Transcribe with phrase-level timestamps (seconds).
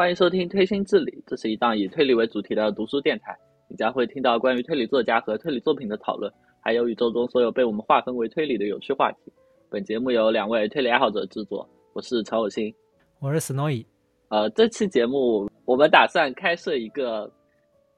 [0.00, 3.36] 欢迎收听推心置理，这是一档以推理为主题的读书电台。
[3.68, 6.32] 你将会听到关于推理作家和推理作品的讨论，
[6.62, 9.30] 还有宇宙中所有被我们划分为推理的有趣话题。
[9.68, 12.74] 本节目由两位推理爱好者制作，我是曹有心，
[13.18, 13.84] 我是 Snowy。
[14.30, 17.30] 呃，这期节目我们打算开设一个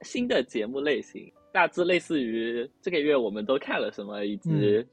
[0.00, 4.84] 新的节目类型，大致类似于这个月我们都看了什么，以及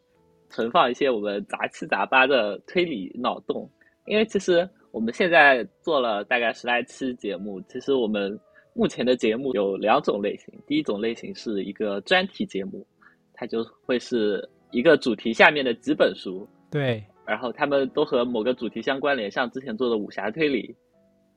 [0.52, 3.68] 存放一些我们杂七杂八的推理脑洞。
[4.06, 4.70] 因为其实。
[4.92, 8.38] 我们现在做了大概十来期节目，其实我们
[8.74, 10.54] 目前的节目有两种类型。
[10.66, 12.86] 第一种类型是一个专题节目，
[13.34, 20.76] 它就会是一个主题下面的几本书，对，然后他们都和某个主题相关联，像之前做的武侠推理，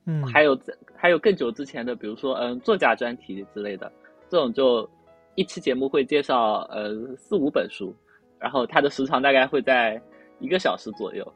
[0.07, 0.59] 嗯，还有
[0.95, 3.91] 还有更久之前的，比如说嗯作家专题之类的，
[4.29, 4.89] 这种就
[5.35, 7.95] 一期节目会介绍呃四五本书，
[8.39, 10.01] 然后它的时长大概会在
[10.39, 11.31] 一个小时左右。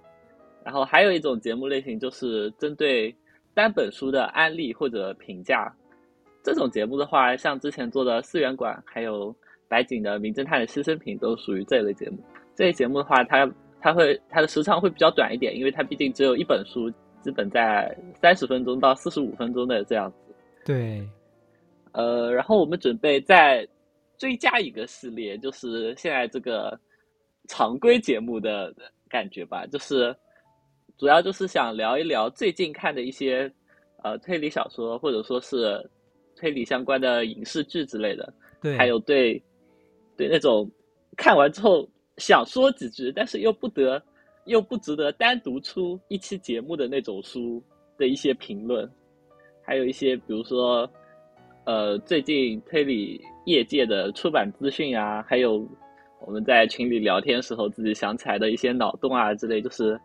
[0.68, 3.16] 然后还有一种节目类型，就是针对
[3.54, 5.74] 单本书的案例或者评价。
[6.44, 9.34] 这种节目的话，像之前做的四元馆，还有
[9.70, 12.18] 白井的《名侦探的牺牲品》，都属于这一类节目。
[12.54, 20.36] 这类节目的话，它它会它的时长会比较短一点，因为它毕竟只有一本书，基本在三十分钟到四十五分钟的这样子。
[20.66, 21.08] 对，
[21.94, 23.66] 呃，然后我们准备再
[24.18, 26.78] 追加一个系列，就是现在这个
[27.48, 28.76] 常规节目的
[29.08, 30.14] 感觉吧，就是。
[30.98, 33.52] 主要就是想聊一聊最近看的一些，
[34.04, 35.88] 呃，推理小说，或者说是
[36.36, 38.34] 推理相关的影视剧之类的。
[38.62, 38.76] 对。
[38.76, 39.40] 还有对，
[40.16, 40.68] 对那种
[41.16, 41.88] 看完之后
[42.18, 44.02] 想说几句，但是又不得，
[44.46, 47.62] 又不值得单独出一期节目的那种书
[47.96, 48.90] 的一些评论。
[49.64, 50.90] 还有一些，比如说，
[51.66, 55.64] 呃，最近推理业界的出版资讯啊，还有
[56.26, 59.96] 我们在群里聊天时候自己想起来的一些脑洞啊之类，就是。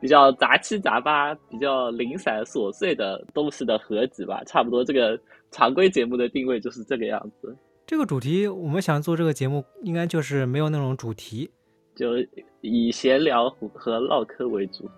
[0.00, 7.54] 比较杂七杂八、比较零散琐碎的东西的合集吧，差不多这个常规节目的定位就是这个样子。
[7.86, 11.50] 这个主题我们想做这个节目，应该就是没有那种主题，
[11.94, 12.12] 就
[12.60, 14.88] 以闲聊和唠嗑为主。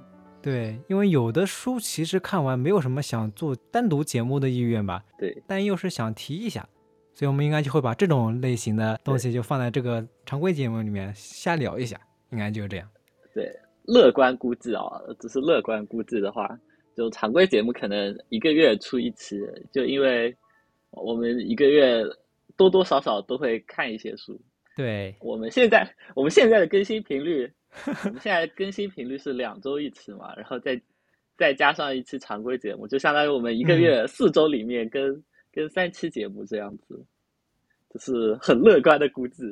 [0.42, 5.02] 对，因为有的书其实看完没有什么想做单独节目的意愿吧。
[5.18, 6.68] 对，但又是想提一下，
[7.14, 11.98] 所以我们应该就会把这种类型的东西就放在这个常规节目里面瞎聊一下，
[12.30, 12.88] 应该就是这样。
[13.34, 13.50] 对。
[13.84, 14.84] 乐观估计啊，
[15.18, 16.48] 只是乐观估计的话，
[16.96, 19.40] 就常规节目可能一个月出一期，
[19.72, 20.34] 就因为
[20.90, 22.04] 我们一个月
[22.56, 24.40] 多多少少都会看一些书。
[24.76, 25.84] 对，我们现在
[26.14, 27.50] 我们现在的更新频率，
[28.04, 30.80] 我们现在更新频率是两周一期嘛，然后再
[31.36, 35.22] 再加上一期常规节目，就相当于我们一个月四周里面跟
[35.52, 37.04] 跟三期节目这样子，
[37.90, 39.42] 就是很乐观的估计。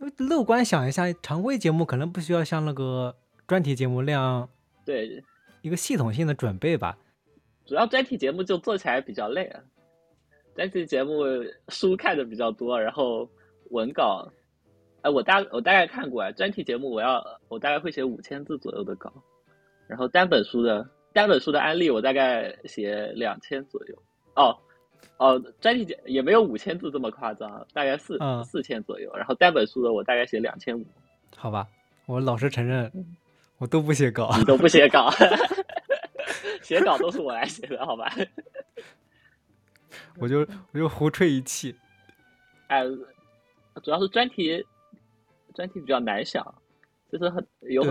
[0.00, 3.14] 因为乐观想一下，常规节目可能不需要像那个。
[3.46, 4.48] 专题节目量，
[4.84, 5.22] 对
[5.62, 6.96] 一个系统性的准备吧。
[7.64, 9.60] 主要专题节目就做起来比较累啊。
[10.54, 11.24] 专题节目
[11.68, 13.28] 书看的比较多，然后
[13.70, 14.30] 文稿，
[15.02, 16.30] 哎，我大我大概看过啊。
[16.32, 19.12] 专题节目我要我大概会写五千字左右的稿，
[19.86, 24.02] 然后单本书的单本书的案例我大概写两千左右。
[24.34, 24.58] 哦
[25.18, 29.10] 哦，专题节也没有五千字这么夸张，大概四四千左右。
[29.14, 30.84] 然后单本书的我大概写两千五。
[31.36, 31.66] 好吧，
[32.06, 32.90] 我老实承认。
[33.58, 35.08] 我都不写稿，你都不写稿，
[36.62, 38.12] 写稿都是我来写的，好吧？
[40.18, 40.40] 我就
[40.72, 41.74] 我就胡吹一气。
[42.66, 42.82] 哎，
[43.84, 44.64] 主要是专题，
[45.54, 46.44] 专题比较难想，
[47.12, 47.84] 就是很有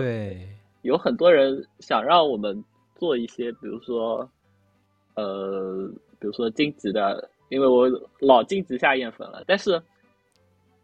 [0.82, 2.62] 有很多人想让我们
[2.96, 4.28] 做一些，比如说，
[5.14, 7.88] 呃，比如说荆棘的，因为我
[8.20, 9.82] 老荆棘下咽粉了，但是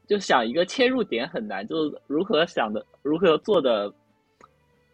[0.07, 3.93] 就想一个切入点很难，就是如何想的，如何做的。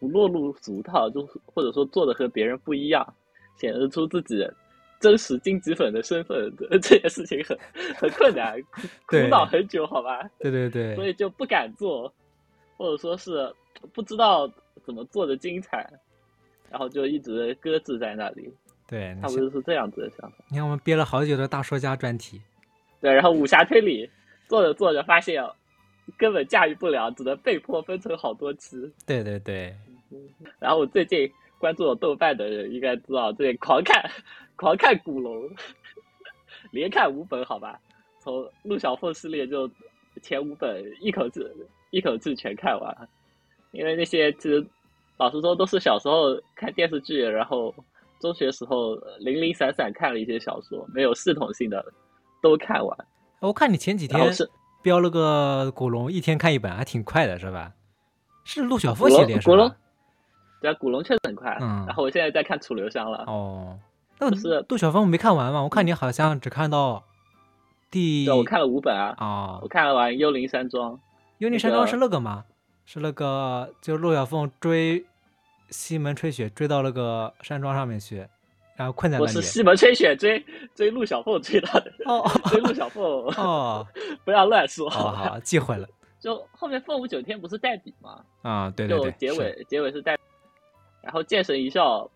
[0.05, 3.13] 不落入俗套，就或者说做的和别人不一样，
[3.57, 4.47] 显示出自己
[4.99, 7.57] 真实荆棘粉的身份， 这件事情很
[7.95, 8.61] 很困难，
[9.07, 10.29] 苦恼很久，好吧？
[10.39, 12.13] 对对对，所以就不敢做，
[12.77, 13.51] 或者说是
[13.93, 14.47] 不知道
[14.83, 15.91] 怎么做的精彩，
[16.69, 18.53] 然后就一直搁置在那里。
[18.87, 20.37] 对，差不多是这样子的想法。
[20.49, 22.39] 你看，我们憋了好久的大说家专题，
[23.01, 24.07] 对，然后武侠推理
[24.47, 25.43] 做着做着发现。
[26.19, 28.77] 根本驾驭不了，只能被迫分成好多期。
[29.07, 29.75] 对对对。
[30.59, 34.09] 然后我最近关注了豆瓣的人应该知道，最近狂看
[34.55, 35.49] 狂看古龙，
[36.71, 37.79] 连看五本，好吧？
[38.19, 39.69] 从陆小凤系列就
[40.21, 41.41] 前五本一口气
[41.91, 43.09] 一口气全看完。
[43.71, 44.65] 因为那些其实
[45.17, 47.73] 老实说都是小时候看电视剧，然后
[48.19, 51.85] 中学时候零零散散看了一些小说，没有系统性的
[52.41, 52.97] 都看完。
[53.41, 54.49] 我看你前几天是。
[54.81, 57.73] 标了个古龙，一天看一本，还挺快的，是吧？
[58.43, 59.75] 是陆小凤系列是吧？
[60.65, 61.57] 对啊，古龙确实很快。
[61.61, 61.85] 嗯。
[61.85, 63.23] 然后我现在在看楚留香了。
[63.27, 63.77] 哦。
[64.19, 64.29] 那
[64.63, 65.61] 杜小凤没看完吗？
[65.61, 67.03] 我看你好像只看到
[67.91, 68.25] 第……
[68.25, 69.13] 对，我看了五本啊。
[69.17, 70.93] 啊，我看了完《幽灵山庄》。
[71.39, 72.45] 幽灵山庄是那个吗？
[72.85, 75.05] 是那个，就陆小凤追
[75.69, 78.25] 西门吹雪追到那个山庄上面去，
[78.75, 79.27] 然后困在那里。
[79.27, 80.43] 我是西门吹雪追
[80.75, 81.91] 追陆小凤追到的。
[82.05, 83.03] 哦， 追陆小凤。
[83.03, 83.85] 哦，
[84.23, 84.89] 不要乱说。
[84.89, 85.87] 好好，记混了。
[86.21, 88.23] 就后面凤舞九天不是代笔吗？
[88.43, 89.11] 啊，对对对。
[89.11, 90.17] 就结尾结尾是代，
[91.05, 92.09] 然后剑神一笑。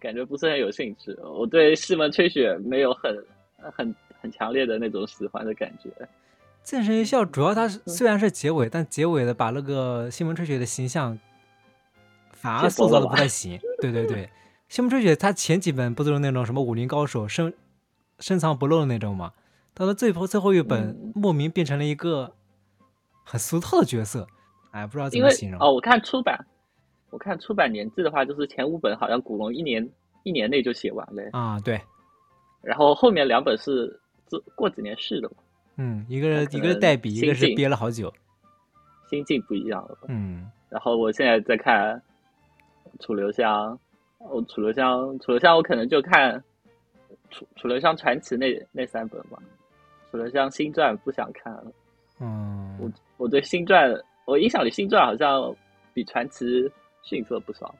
[0.00, 3.24] 感觉不是很有兴趣，我对西门吹雪没有很
[3.72, 5.88] 很很强烈的那种喜欢的感觉。
[6.62, 11.18] 剑神一笑主要它是虽然是结尾，但结尾的把那个西门吹雪的形象
[12.32, 13.58] 反而塑造的不太行。
[13.80, 14.28] 对对对，
[14.68, 17.54] 西门吹雪他前几本不都是那种什么武林高手深
[18.18, 19.32] 深藏不露的那种吗？
[19.72, 22.34] 到了最后最后一本莫名变成了一个
[23.24, 24.26] 很俗套的角色，
[24.72, 25.58] 哎，不知道怎么形容。
[25.62, 26.44] 哦，我看出版。
[27.14, 29.88] 我看出版年纪的话，就是前五本好像古龙一年
[30.24, 31.80] 一年内就写完了啊，对。
[32.60, 35.36] 然后后面两本是这过几年试的嘛？
[35.76, 38.12] 嗯，一个一个是代笔，一个是憋了好久，
[39.08, 39.96] 心境不一样了。
[40.08, 40.50] 嗯。
[40.68, 42.02] 然后我现在在看
[42.98, 43.78] 楚留香，
[44.18, 46.42] 哦，楚留香，楚留香，我可能就看
[47.30, 49.38] 楚楚留香传奇那那三本吧。
[50.10, 51.66] 楚留香新传不想看了。
[52.18, 52.76] 嗯。
[52.80, 53.94] 我我对新传，
[54.24, 55.54] 我印象里新传好像
[55.92, 56.68] 比传奇。
[57.04, 57.74] 逊色不少。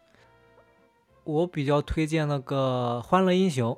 [1.25, 3.73] 我比较推荐那个《欢乐英雄》，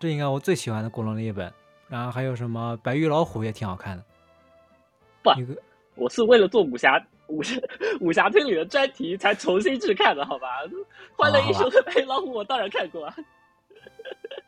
[0.00, 1.52] 这应该我最喜欢的古龙的一本。
[1.88, 4.04] 然后还有什么《白玉老虎》也挺好看的。
[5.22, 5.30] 不，
[5.94, 7.56] 我是为了做武侠武侠
[8.00, 10.48] 武侠推理的专题才重新去看的，好吧？
[11.16, 13.14] 《欢乐英雄》和《白玉老虎》我当然看过啊。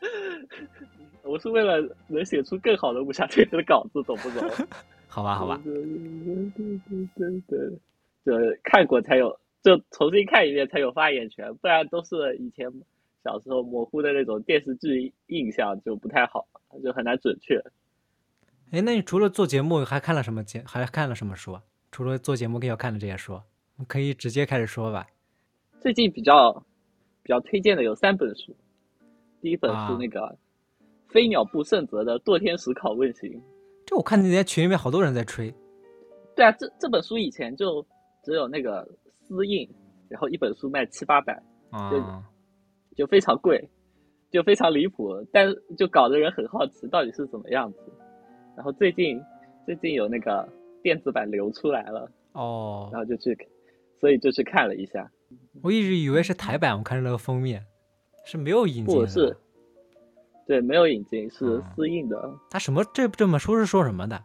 [1.23, 4.49] 我是为了能写出更好的武侠推理的稿子，懂不懂？
[5.07, 5.59] 好吧，好吧。
[5.63, 5.89] 对对
[6.57, 7.79] 对对对，
[8.25, 9.39] 这看过才有。
[9.65, 12.71] 就重新看一遍才有发言权，不然都是以前
[13.23, 16.47] 小时候模糊的那种电视剧印象就不太好，
[16.83, 17.59] 就很难准确。
[18.69, 20.63] 哎，那你除了做节目还看了什么节？
[20.67, 21.59] 还看了什么书？
[21.91, 23.41] 除了做节目要看的这些书，
[23.87, 25.07] 可以直接开始说吧。
[25.79, 26.53] 最近比较
[27.23, 28.55] 比较推荐的有三本书，
[29.41, 30.37] 第一本是那个
[31.07, 33.31] 飞鸟部胜则的《堕天使拷问行》，
[33.83, 35.51] 这我看那天群里面好多人在吹。
[36.35, 37.83] 对啊，这这本书以前就
[38.23, 38.87] 只有那个。
[39.27, 39.67] 私印，
[40.07, 41.41] 然后一本书卖七八百，
[41.91, 42.03] 就
[42.95, 43.69] 就非常贵，
[44.29, 47.79] 就非常离谱，但就搞得人很好奇到底是怎么样子。
[48.55, 49.19] 然后最近
[49.65, 50.47] 最近有那个
[50.83, 53.35] 电子版流出来了哦，然后就去，
[53.99, 55.09] 所以就去看了一下。
[55.63, 57.65] 我一直以为是台版，我看着那个封面
[58.25, 59.35] 是没有引进的，是，
[60.45, 62.31] 对，没有引进，是私印的。
[62.51, 64.21] 他什么这这本书是说什么的？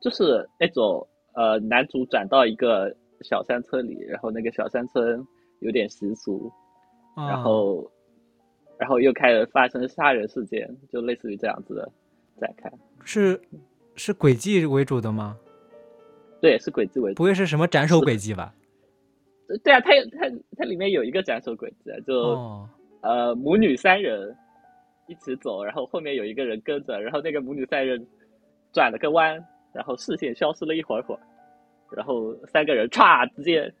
[0.00, 2.96] 就是那种呃，男主转到一个。
[3.22, 5.26] 小山村里，然后那个小山村
[5.60, 6.50] 有点习俗，
[7.16, 7.90] 然后，
[8.78, 11.92] 然后又开始发生杀人事件，就类似于这样子的
[12.40, 12.70] 展开。
[13.04, 13.40] 是
[13.94, 15.36] 是轨迹为主的吗？
[16.40, 17.16] 对，是轨迹为主。
[17.16, 18.54] 不会是什么斩首轨迹吧？
[19.62, 22.66] 对啊，它它它里面有一个斩首轨迹，就
[23.02, 24.34] 呃母女三人
[25.08, 28.06] 一起走，然后后面有一个人跟着，然后那个母女三人
[28.72, 31.20] 转了个弯，然后视线消失了一会儿会儿。
[31.96, 33.72] 然后三个人歘，直接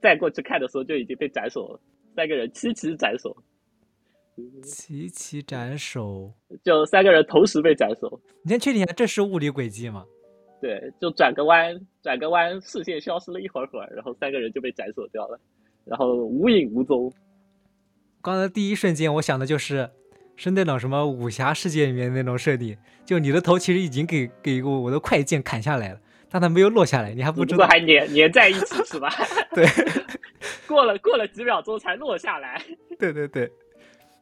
[0.00, 1.80] 再过去看的时候就已经被斩首了。
[2.16, 3.36] 三个人齐齐斩首，
[4.62, 6.32] 齐齐斩首，
[6.64, 8.20] 就三个人同时被斩首。
[8.42, 10.04] 你先确定一下，这是物理轨迹吗？
[10.60, 15.38] 对，就转个弯，转个弯，视线消失了一会儿会儿，然后三个人就被斩首掉了，
[15.84, 17.12] 然后无影无踪。
[18.20, 19.88] 刚才第一瞬间我想的就是
[20.34, 26.00] 是那种什么武侠世界里面那种设定，就你的头其实已经给给我我的快剑砍下来了。
[26.30, 29.08] 但它没有落下来，你还不知道，还粘粘在一起是吧？
[29.54, 29.64] 对，
[30.68, 32.62] 过了过了几秒钟才落下来。
[32.98, 33.50] 对对对，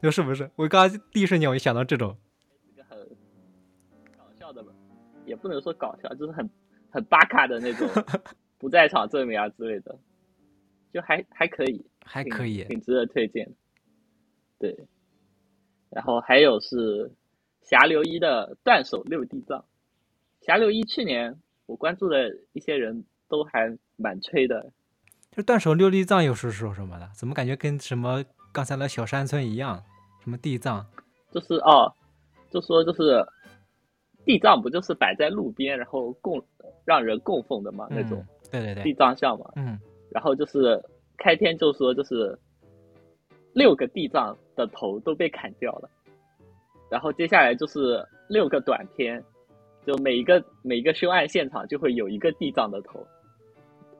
[0.01, 0.49] 就是不是？
[0.55, 2.15] 我刚刚第一瞬间我就想到这种，
[2.71, 2.97] 一个很
[4.17, 4.71] 搞笑的吧，
[5.25, 6.49] 也不能说搞笑，就是很
[6.89, 7.89] 很巴卡的那种
[8.57, 9.97] 不在场证明啊之类的，
[10.93, 13.45] 就还还可以，还可以，挺值得推荐。
[14.59, 14.73] 对，
[15.89, 17.11] 然后还有是
[17.61, 19.65] 侠流一的断手六地藏，
[20.41, 21.37] 侠流一去年。
[21.67, 24.71] 我关注的一些人都还蛮吹的，
[25.31, 27.07] 就断手六地藏又是说什么的？
[27.13, 29.83] 怎么感觉跟什么刚才那小山村一样？
[30.23, 30.85] 什么地藏？
[31.31, 31.93] 就是哦，
[32.49, 33.23] 就说就是
[34.25, 36.41] 地藏不就是摆在路边，然后供
[36.85, 37.85] 让人供奉的嘛？
[37.89, 39.51] 那种对对对，地藏像嘛。
[39.57, 39.77] 嗯。
[40.09, 40.81] 然后就是
[41.17, 42.37] 开天就说就是
[43.53, 45.89] 六个地藏的头都被砍掉了，
[46.89, 49.21] 然后接下来就是六个短片。
[49.87, 53.07] 就每一个每一个凶案现场就会有一个地藏的头，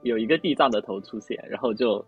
[0.02, 2.06] 有一个地藏的头出现，然后就，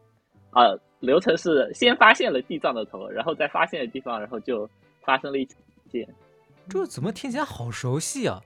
[0.50, 4.70] 啊，流程是先发现了地藏的头，然后在发现的地方，然后就
[5.06, 5.48] 发生了一
[5.90, 6.06] 件。
[6.68, 8.42] 这怎么听起来好熟悉啊？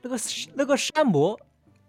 [0.00, 0.16] 那个
[0.54, 1.36] 那个山魔，《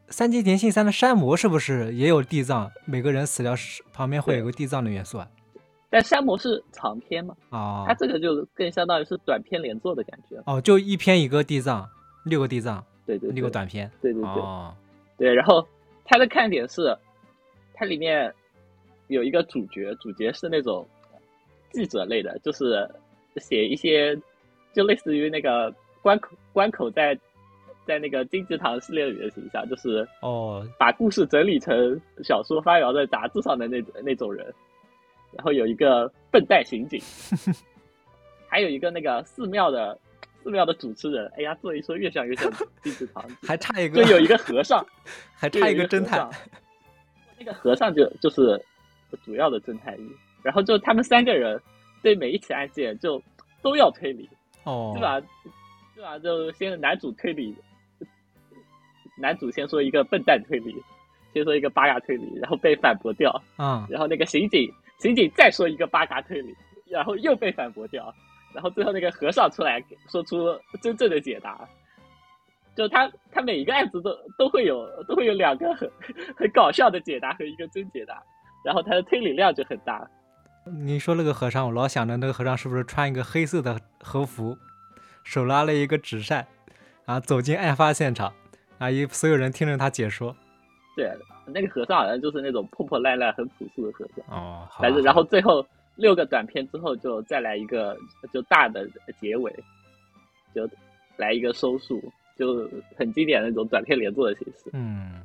[0.10, 2.70] 三级电信三》的山魔是不是也有地藏？
[2.84, 3.56] 每个人死掉
[3.94, 5.28] 旁边会有个地藏的元素啊？
[5.90, 7.34] 但山魔是长篇嘛？
[7.52, 10.36] 哦，它这个就更相当于是短篇连作的感觉。
[10.46, 11.90] 哦，就一篇一个地藏，
[12.24, 14.44] 六个地藏，对对，六个短篇，对对对，
[15.18, 15.34] 对。
[15.34, 15.66] 然后
[16.06, 16.96] 它的看点是，
[17.74, 18.34] 它里面
[19.08, 20.88] 有一个主角，主角是那种
[21.72, 22.90] 记者类的，就是
[23.38, 24.18] 写一些，
[24.74, 27.18] 就类似于那个关口关口在
[27.86, 34.54] 在那个金吉堂系列里的形象，就是哦，把故事整理成小说发表在杂志上的那那种人。
[35.32, 37.00] 然后有一个笨蛋刑警，
[38.50, 39.96] 还有一个那个寺庙的
[40.44, 41.32] 寺庙的主持人。
[41.38, 42.52] 哎呀，这一说越想越像
[42.84, 44.86] 金子堂，还差一个，就有一个和尚，
[45.36, 46.30] 还差一个侦探。
[47.38, 48.62] 那个和尚就就是
[49.24, 50.12] 主要的侦探一，
[50.44, 51.60] 然后就他们三个人
[52.02, 53.22] 对每一起案件就
[53.62, 54.30] 都要推理，
[54.66, 55.22] 哦，对吧？
[55.96, 56.20] 对吧？
[56.20, 57.56] 就先男主推理，
[59.18, 60.76] 男主先说一个笨蛋推理，
[61.34, 64.70] 先说一个八嘎推理，然后被反驳掉，啊，然后那个刑警。
[65.00, 66.54] 刑警再说一个八嘎推理，
[66.90, 68.14] 然后又被反驳掉，
[68.54, 71.68] 然后最后那个和尚出来说出真正的解答，
[72.76, 75.90] 就他他每一个案子都都会有都会有两个很
[76.36, 78.22] 很搞笑的解答和一个真解答，
[78.64, 80.10] 然后他的推理量就很大。
[80.66, 84.58] 你说那个和尚，我老想着那个和尚是不是穿一个黑色的和服，
[85.24, 86.48] 手拉了一个纸扇，
[87.06, 88.34] 啊，走进案发现场，
[88.78, 90.36] 啊，一所有人听着他解说。
[90.96, 91.12] 对。
[91.52, 95.02] 那个和尚好像就是那种破破烂烂、很朴素的和尚哦，反正。
[95.02, 95.66] 然后最后
[96.00, 97.98] 六个短片之后，就再来一个
[98.34, 98.88] 就大的
[99.20, 99.54] 结尾，
[100.56, 100.68] 就
[101.18, 102.02] 来一个收束，
[102.38, 104.70] 就很经典那种短片连作的形式。
[104.74, 105.22] 嗯，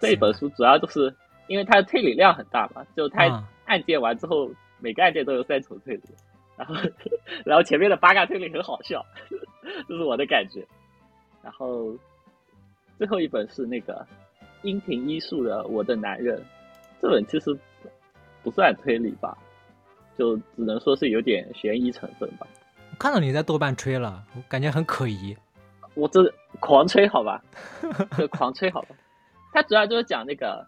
[0.00, 1.14] 这一本书主要就是
[1.48, 6.02] 因为它的推理量很大嘛，就它案件完之后，每个案件都有三重推理，
[6.56, 6.74] 然后
[7.44, 9.04] 然后前面的八嘎推理很好笑，
[9.88, 10.64] 这是我的感觉。
[11.42, 11.94] 然后
[12.96, 14.06] 最后一本是那个。
[14.62, 16.38] 樱庭一树的《我的男人》，
[16.98, 17.54] 这本其实
[18.42, 19.36] 不算推理吧，
[20.18, 22.46] 就只能说是有点悬疑成分吧。
[22.90, 25.36] 我看到你在豆瓣吹了，我感觉很可疑。
[25.94, 27.42] 我这狂吹好吧，
[28.16, 28.88] 就狂吹好吧。
[29.52, 30.66] 它主要就是讲那个，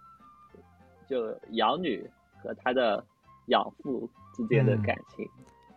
[1.09, 2.09] 就养女
[2.43, 3.05] 和她的
[3.47, 5.29] 养父之间的感情。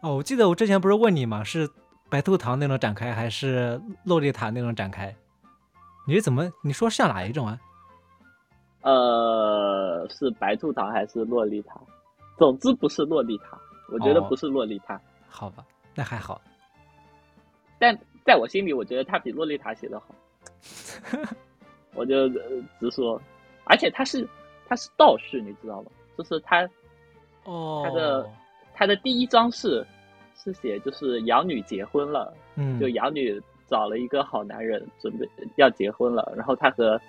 [0.02, 1.44] 哦，我记得我之前不是问你吗？
[1.44, 1.70] 是
[2.10, 5.16] 白兔糖那种展开，还是洛丽塔那种展开？
[6.08, 6.52] 你是怎么？
[6.64, 7.60] 你说像哪一种啊？
[8.82, 11.80] 呃，是白兔糖还是洛丽塔？
[12.40, 13.60] 总之不是洛丽塔，
[13.92, 15.00] 我觉得不是洛丽塔。
[15.28, 16.42] 好吧，那还好。
[17.78, 20.16] 但在我心里，我觉得他比洛丽塔写的好。
[21.94, 22.28] 我就
[22.80, 23.22] 直说，
[23.66, 24.28] 而且他是
[24.68, 25.92] 他是道士，你知道吗？
[26.18, 26.68] 就是他，
[27.44, 28.30] 哦，他的
[28.74, 29.86] 他的第一章是
[30.36, 37.00] 是写就是养女结婚了，嗯，就养女找了一个好男人，准备要结婚了，然后他和。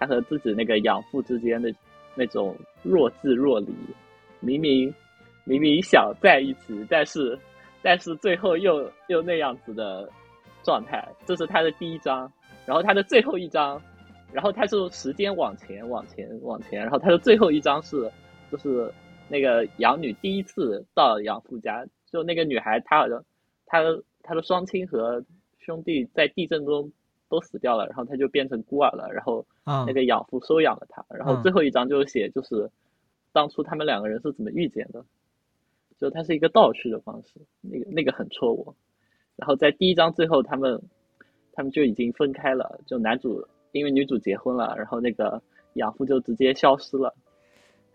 [0.00, 1.74] 他和自己那个养父之间的
[2.14, 3.74] 那种若即若离，
[4.40, 4.92] 明明
[5.44, 7.38] 明明想在一起，但是
[7.82, 10.08] 但是最后又又那样子的
[10.62, 12.30] 状态，这是他的第一章。
[12.66, 13.80] 然后他的最后一章，
[14.32, 18.10] 然后他就时间往前往前往前，然后他的最后一章是
[18.50, 18.92] 就是
[19.28, 23.24] 那个养女第一次到养父家，就那个女孩，她好像
[23.66, 23.82] 她
[24.22, 25.24] 她的双亲和
[25.58, 26.90] 兄弟在地震中。
[27.30, 29.44] 都死掉了，然后他就变成孤儿了，然后
[29.86, 32.66] 那个养父收养了他，然后最后一章就写就是
[33.32, 35.04] 当初他们两个人是怎么遇见的，
[35.98, 38.74] 就它是一个倒叙的方式，那个那个很戳我。
[39.36, 40.80] 然后在第一章最后，他们
[41.52, 45.40] 他们就已经分开了，就男主因为女主结婚了，然后那个
[45.74, 47.14] 养父就直接消失了。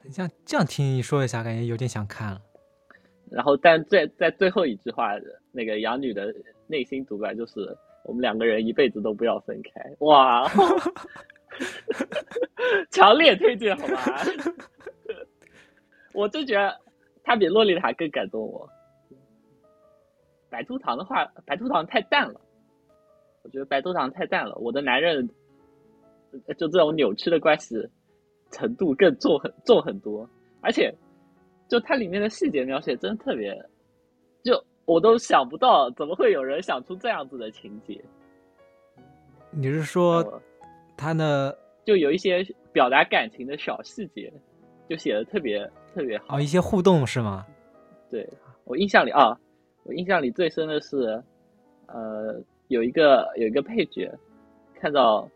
[0.09, 2.41] 像这样听你说一下，感觉有点想看了。
[3.29, 5.13] 然后但在在最后一句话，
[5.51, 6.33] 那个养女的
[6.67, 7.77] 内心独白就是。
[8.05, 10.45] 我们两个人一辈子都不要分开，哇！
[12.91, 14.21] 强烈推荐，好吧？
[16.13, 16.79] 我就觉得
[17.23, 18.69] 他比洛丽塔更感动我。
[20.49, 22.39] 白兔糖的话，白兔糖太淡了，
[23.43, 24.55] 我觉得白兔糖太淡了。
[24.55, 25.27] 我的男人
[26.57, 27.75] 就这种扭曲的关系
[28.51, 30.29] 程度更重很重很多，
[30.61, 30.93] 而且
[31.67, 33.53] 就它里面的细节描写真的特别
[34.43, 34.63] 就。
[34.85, 38.03] 我都想不到，怎么会有人想出这样子的情节？
[39.49, 40.41] 你是说
[40.97, 41.53] 他呢？
[41.85, 44.29] 就有一些表达感情的小细节，
[44.89, 46.37] 就写的特别特别好。
[46.37, 47.45] 哦，一些互动是吗？
[48.09, 48.27] 对
[48.65, 49.37] 我印象里啊，
[49.83, 51.21] 我印象里最深的是，
[51.87, 54.11] 呃，有一个有一个配角
[54.79, 55.27] 看到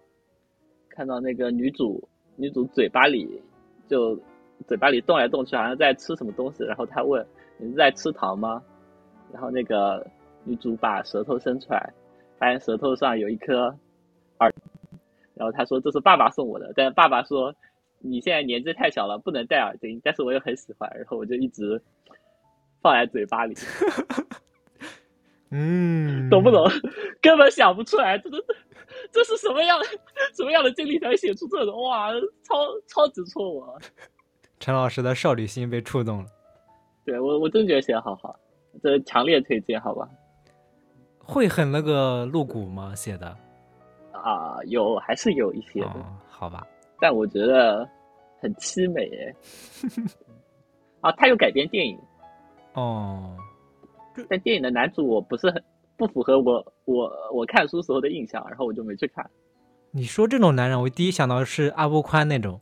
[0.89, 3.41] 看到那个女主女主嘴巴里
[3.87, 4.19] 就
[4.67, 7.25] 嘴巴里动来动去，好像在吃什么东西，然后他问
[7.57, 8.61] ：“你是在吃糖吗？”
[9.33, 10.05] 然后那个
[10.43, 11.93] 女主把舌头伸出来，
[12.37, 13.67] 发现舌头上有一颗
[14.39, 14.53] 耳，
[15.33, 17.53] 然后她说这是爸爸送我的，但爸爸说
[17.99, 21.81] 你现在年纪太小了，不能戴耳钉，但是我又很喜欢，然后我就一直
[22.81, 23.55] 放在嘴巴里。
[25.49, 26.65] 嗯， 懂不懂？
[27.21, 28.37] 根本想不出来，这这
[29.11, 29.79] 这是什么样
[30.35, 32.11] 什么样的经历才写出这种哇，
[32.43, 32.55] 超
[32.87, 33.79] 超级戳我！
[34.59, 36.25] 陈老师的少女心被触动了。
[37.05, 38.37] 对我，我真觉得写的好好，
[38.81, 40.09] 这强烈推荐，好吧？
[41.19, 42.93] 会很那个露骨吗？
[42.95, 43.37] 写的？
[44.11, 46.67] 啊，有还是有一些的，好吧？
[46.99, 47.87] 但我觉得
[48.39, 49.35] 很凄美诶。
[51.01, 51.97] 啊，他有改编电影
[52.73, 53.35] 哦。
[54.29, 55.63] 但电影的男主我不是很
[55.95, 59.23] 不符合我我我看书时候的印象，然后我就没去看。
[59.91, 62.59] 你说这种男人，我第一想到是阿波宽那种。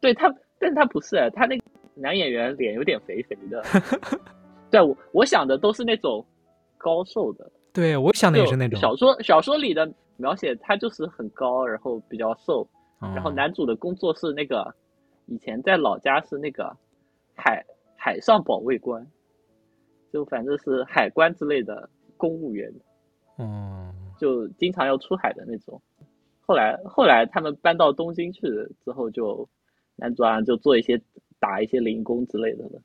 [0.00, 1.60] 对他，但他不是，他那
[1.94, 3.62] 男演员脸有点肥肥的。
[4.70, 6.24] 对我我想的都是那种
[6.78, 7.50] 高瘦的。
[7.72, 8.80] 对我想的也是那种。
[8.80, 12.66] 小说小说里的描写，他就是很高，然后比较瘦。
[13.12, 14.74] 然后男主的工作是那个
[15.26, 16.76] 以前在老家是那个
[17.34, 17.64] 海
[17.96, 19.04] 海上保卫官。
[20.12, 22.72] 就反正是海关之类的公务员，
[23.36, 25.82] 嗯，就经常要出海的那种。
[26.46, 28.42] 后来后来他们搬到东京去
[28.84, 29.48] 之后，就
[29.96, 31.02] 男主啊就做一些
[31.40, 32.80] 打一些零工之类的了。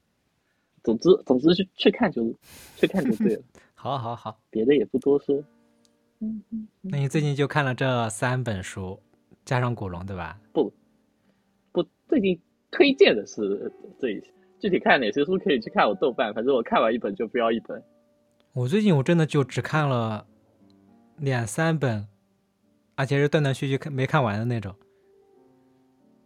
[0.83, 2.33] 总之总之去去看就
[2.77, 3.43] 去看就对了。
[3.75, 5.37] 好好好，别的也不多说。
[6.21, 6.67] 嗯嗯。
[6.81, 8.99] 那你最近就看了这三本书，
[9.49, 10.39] 加上古龙对吧？
[10.53, 10.71] 不
[11.71, 12.39] 不，最近
[12.69, 14.31] 推荐的是这一些。
[14.59, 17.83] 具体看哪些书可以去看我豆瓣，反正我看完一本就不要一本。
[18.53, 20.27] 我最近我真的就只看了
[21.17, 22.07] 两三本，
[22.93, 24.75] 而且是断断续续看没看完的那种。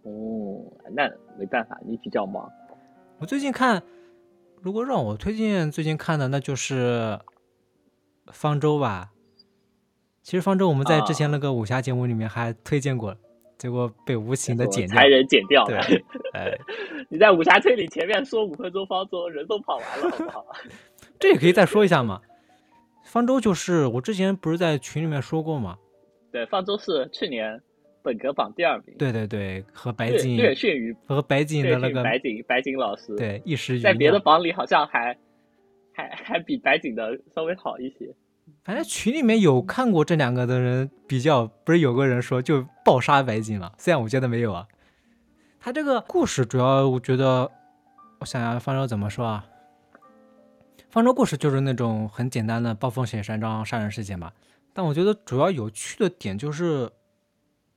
[0.01, 1.09] 哦，那
[1.39, 2.51] 没办法，你比较忙。
[3.19, 3.81] 我最近看，
[4.61, 7.17] 如果让我推荐最近看的，那就是
[8.33, 9.13] 《方舟》吧。
[10.23, 13.15] 其实《方舟》我们在之前那个武侠节目里面还推荐过。
[13.55, 15.77] 结果被无情的剪掉，残忍剪掉了。
[16.33, 16.51] 哎，
[17.07, 20.45] 你在武侠推理前面说五分钟方舟，人都跑完了，好不好？
[21.17, 22.19] 这也可以再说一下嘛。
[23.05, 25.77] 方舟就是我之前不是在群里面说过吗？
[26.29, 27.61] 对，方舟是去年
[28.01, 28.97] 本格榜第二名。
[28.97, 33.15] 对对对，和白景略逊于和白景的那个白景白景老师。
[33.15, 35.15] 对，一时在别的榜里好像还
[35.93, 38.13] 还还比白景的稍微好一些。
[38.63, 44.67] 反正群里面有看过这两个的人比较，不是有个人说就暴杀白金了，虽然我觉得没有啊。
[45.59, 47.51] 他这个故事主要我觉得，
[48.19, 49.45] 我想想方舟怎么说啊？
[50.89, 54.31] 方舟故事就是那种很简单的暴风雪山庄杀人事件嘛。
[54.73, 56.89] 但我觉得主要有趣的点就是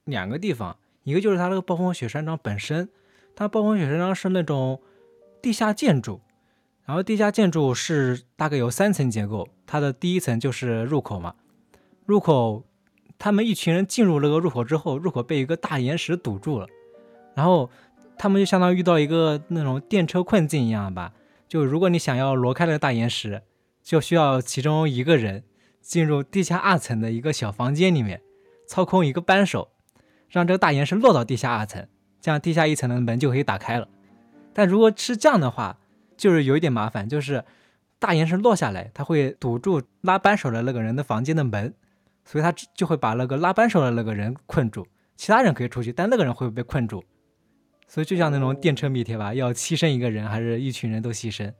[0.04, 2.88] 两个地方，一个就是他那个暴风雪山庄本身，
[3.34, 4.80] 它暴风雪山庄是那种
[5.42, 6.20] 地下建筑。
[6.86, 11.34] 然后地下建筑是大概有三层结构，它的第一层就是入口嘛。
[12.04, 12.64] 入口，
[13.18, 16.68] 他们一群人进入那个入口之后，入口被一个大岩石堵住了，
[17.34, 17.68] 然后
[18.16, 21.12] 他们就相当于遇到一个那种电车困境一样吧。
[21.48, 23.42] 就如果你想要挪开那个大岩石，
[23.82, 25.42] 就需要其中一个人
[25.80, 28.22] 进入地下二层的一个小房间里面，
[28.68, 29.70] 操控一个扳手，
[30.28, 31.88] 让这个大岩石落到地下二层，
[32.20, 33.88] 这样地下一层的门就可以打开了。
[34.52, 35.78] 但如果是这样的话，
[36.16, 37.44] 就是有一点麻烦，就是
[37.98, 41.74] 大岩石落下来，它会堵住拉扳手的那个人的房间的门，
[42.24, 47.04] 所以他就会把那个拉扳手的那个人困住，其他人可以出去，但那个人会被困住。
[47.88, 51.52] 所以就像那种电车密贴吧，要牺牲一个人，还是一群人都牺牲。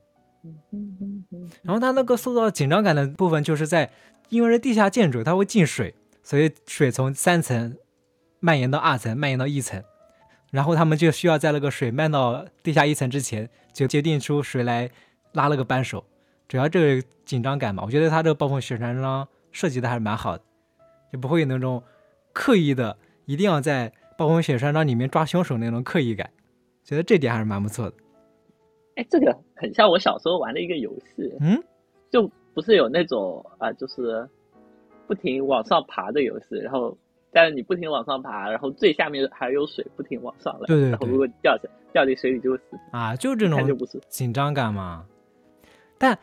[1.63, 3.89] 然后他那个塑造紧张感的部分，就是在
[4.29, 7.75] 因为是地下建筑，它会进水，所以水从三层
[8.39, 9.81] 蔓延到二层，蔓延到一层。
[10.51, 14.89] 然后他们就需要在那个水漫到地下一层之前，就决定出谁来
[15.33, 16.03] 拉那个扳手。
[16.47, 20.43] 主要这个紧张感嘛，我觉得他这个暴风雪山庄设计的还是蛮好的，
[21.11, 21.83] 就不会有那种
[22.31, 26.29] 刻意的一定要在暴风雪山庄里面抓凶手那种刻意感。
[26.83, 27.95] 觉得这点还是蛮不错的。
[28.95, 31.61] 哎，这个很像我小时候玩的一个游戏，嗯，
[32.09, 34.25] 就不是有那种啊，就是
[35.05, 36.97] 不停往上爬的游戏，然后。
[37.37, 40.65] 但是你不停往上爬，然后最下面还有水，不停往上来。
[40.65, 40.89] 对对对。
[40.89, 42.63] 然后如果掉下掉进水里就会死。
[42.91, 45.05] 啊，就这种就不是紧张感嘛。
[45.99, 46.17] 但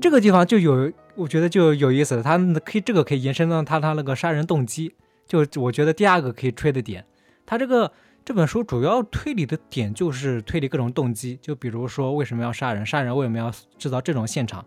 [0.00, 2.22] 这个地方就有，我觉得就有意思了。
[2.22, 4.94] 他可以这个可以延伸到他他那个杀人动机。
[5.26, 7.04] 就我觉得第二个可以吹的点，
[7.44, 7.92] 他这个
[8.24, 11.38] 这本书主要推理的点就是推理各种动机。
[11.42, 14.64] 就比如说为什么要杀人，杀人为什么要制造这种现场？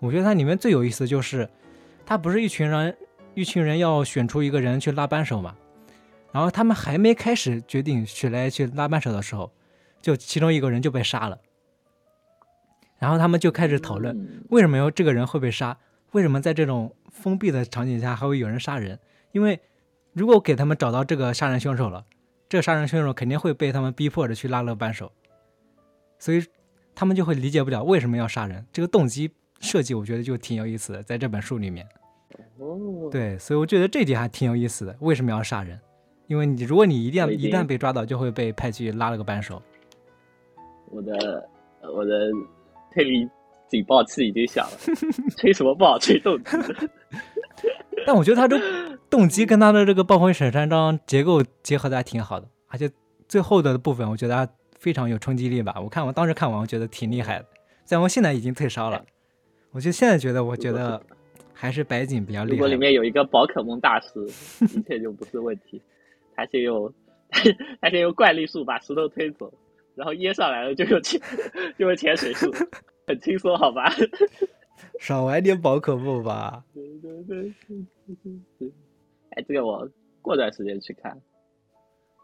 [0.00, 1.48] 我觉得它里面最有意思的就是，
[2.04, 2.94] 他不是一群人。
[3.34, 5.54] 一群人要选出一个人去拉扳手嘛，
[6.32, 9.52] 然后他们还没开始决定谁来去拉扳手的时候，
[10.00, 11.38] 就其中一个人就被杀了。
[12.98, 15.76] 然后他们就开始讨论，为什么要这个人会被杀？
[16.12, 18.98] 为什么在这种封闭的场景下还会有人杀人？
[19.32, 19.60] 因为
[20.12, 22.04] 如果给他们找到这个杀人凶手了，
[22.48, 25.10] 这个杀人凶手肯定会被他们逼迫着去拉了扳手，
[26.20, 26.46] 所以
[26.94, 28.64] 他们就会理解不了为什么要杀人。
[28.72, 31.84] 这个动机设计，我觉得就挺有意思的，在这本书里面。
[32.58, 34.96] 哦，对，所以我觉得这点还挺有意思的。
[35.00, 35.78] 为什么要杀人？
[36.26, 39.60] 因为你如果你一定一旦被抓到，就会被派去拉了个扳手。
[40.90, 41.48] 我的
[41.82, 42.30] 我的
[42.92, 43.28] 推理
[43.68, 44.78] 警报器已经响了，
[45.36, 46.44] 吹什么不好吹动机。
[48.06, 48.58] 但我觉得他这
[49.10, 52.90] 动机跟他的这个暴风雪山庄结构结合的还挺好的，而且
[53.28, 55.74] 最后的部分我觉得非常有冲击力吧。
[55.82, 57.46] 我看我当时看完，我觉得挺厉害的。
[57.84, 59.04] 虽然我现在已经退烧了，
[59.72, 61.02] 我就现在觉得，我觉得
[61.54, 62.56] 还是白景比较厉害。
[62.56, 64.20] 如果里面有一个宝可梦大师，
[64.76, 65.80] 一切就不是问题。
[66.34, 66.92] 他先用
[67.80, 69.52] 他先用怪力术把石头推走，
[69.94, 71.20] 然后噎上来了就用潜
[71.78, 72.52] 就用潜水术，
[73.06, 73.90] 很轻松，好吧？
[74.98, 76.64] 少玩点宝可梦吧。
[76.74, 77.42] 对对对
[78.06, 78.16] 对
[78.58, 78.72] 对。
[79.30, 79.88] 哎，这个我
[80.20, 81.16] 过段时间去看。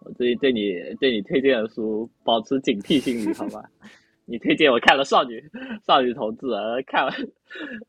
[0.03, 3.63] 我最近对你对你推荐的书保持警惕心理，好吧？
[4.31, 5.43] 你推荐我看了《少女
[5.85, 6.47] 少女同志》，
[6.87, 7.13] 看了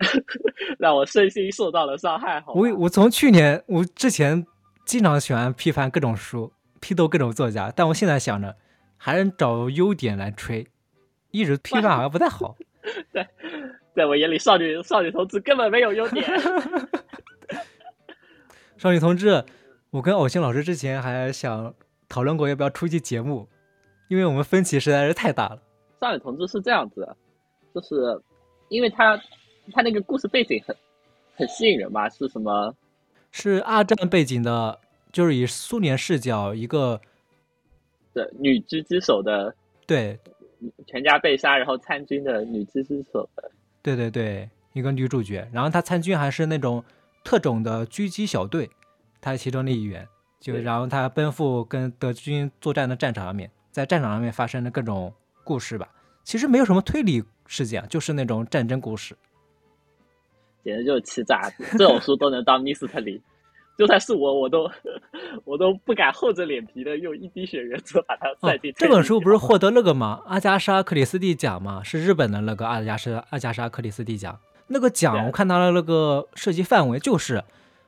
[0.80, 2.42] 让我身心受到了伤害。
[2.42, 4.44] 好，我我从去年我之前
[4.84, 8.56] 经常喜欢批判各种书，批斗各种作家，但我现在想着
[8.98, 10.66] 还是找优点来吹，
[11.30, 12.58] 一直批判好像不太好。
[13.14, 13.28] 对。
[13.94, 16.26] 在我眼里，少女少女同志根本没有优点。
[18.78, 19.44] 少女同志，
[19.92, 21.76] 我跟偶星老师之前还想
[22.08, 23.50] 讨论过要不要出期节目，
[24.08, 25.62] 因为我们分歧实在是太大了。
[26.02, 27.08] 少女同志是这样子，
[27.76, 28.20] 就是
[28.70, 29.16] 因为他
[29.72, 30.76] 他那个故事背景很
[31.36, 32.10] 很吸引人吧？
[32.10, 32.76] 是什么？
[33.32, 34.80] 是二战背景的，
[35.12, 37.00] 就是以苏联视角一个
[38.16, 40.20] 的女狙击手的，对，
[40.88, 43.52] 全家被杀，然后参军的女狙击手的。
[43.84, 46.84] 对对对，一个女主角，然后她参军还是那种
[47.24, 48.70] 特种的狙击小队，
[49.22, 50.08] 她是其中的一员。
[50.40, 55.88] 就然后她奔赴跟德军作战的战场上面，在战场上面发生的各种故事吧。
[56.24, 59.16] 其实没有什么推理事件，就是那种战争故事，
[60.64, 61.52] 简直就是欺诈！
[61.78, 63.22] 这种书都能当密斯特里。
[63.78, 64.70] 就算是我，我都
[65.44, 68.72] 我都不敢厚着脸皮的用一滴血原则把它塞进。
[68.76, 70.22] 这本书不是获得那个吗？
[70.28, 71.82] 阿加莎·克里斯蒂奖吗？
[71.84, 74.38] 是日本的那个阿加莎阿加莎·克里斯蒂奖。
[74.68, 77.44] 那个奖我看它的那个涉及范围就是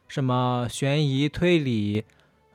[0.07, 2.03] 什么悬疑推理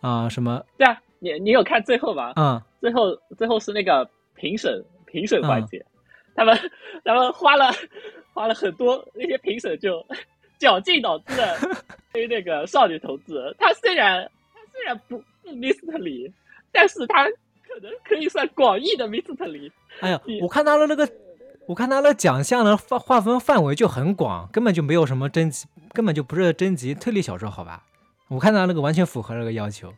[0.00, 0.64] 啊什么。
[0.76, 2.32] 对啊，你你有看最后吗？
[2.34, 2.60] 嗯。
[2.80, 4.08] 最后最后是那个
[4.38, 5.84] 评审评审环节，
[6.34, 6.56] 他们
[7.04, 7.72] 他们花了
[8.32, 10.06] 花了很多那些评审就。
[10.58, 11.56] 绞尽脑汁的
[12.12, 16.32] 推 那个少女同志，他虽然他虽然不不 mystery，
[16.72, 19.70] 但是他可能可以算广义的 mystery。
[20.00, 21.08] 哎呀，我看他的那个，
[21.68, 27.84] 我看他的奖项的划划分范围就很广，根本就没有什么征集，根本就不是征集推理小说，好吧？
[28.26, 29.94] 我看他那个完全符合那个要求。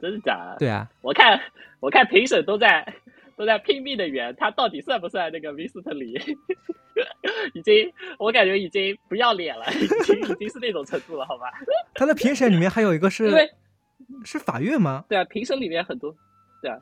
[0.00, 0.56] 真的假的？
[0.58, 1.40] 对啊，我看
[1.80, 2.94] 我看评审都在。
[3.36, 6.12] 都在拼命的圆，他到底算不算那个 v i s t 里？
[7.52, 11.50] 已经，我感觉已经不要脸了，已经已经是那种程度了，好吧？
[11.94, 13.28] 他的评审里面还有一个是，
[14.24, 15.04] 是法院吗？
[15.08, 16.14] 对啊，评审里面很多，
[16.62, 16.78] 对啊，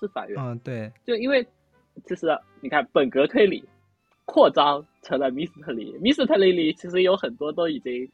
[0.00, 0.36] 是法院。
[0.36, 1.46] 嗯，对，就因为
[2.04, 2.26] 其实
[2.60, 3.62] 你看本格推理
[4.24, 8.10] 扩张成了 mystery mystery 里其实有很多都已经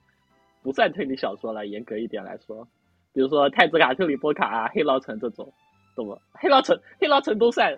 [0.63, 2.69] 不算推理小说了，严格一点来说，
[3.14, 5.50] 比如说泰兹卡特里波卡啊、黑牢城这种。
[5.96, 6.16] 懂吗？
[6.33, 7.72] 黑牢城， 黑牢城都算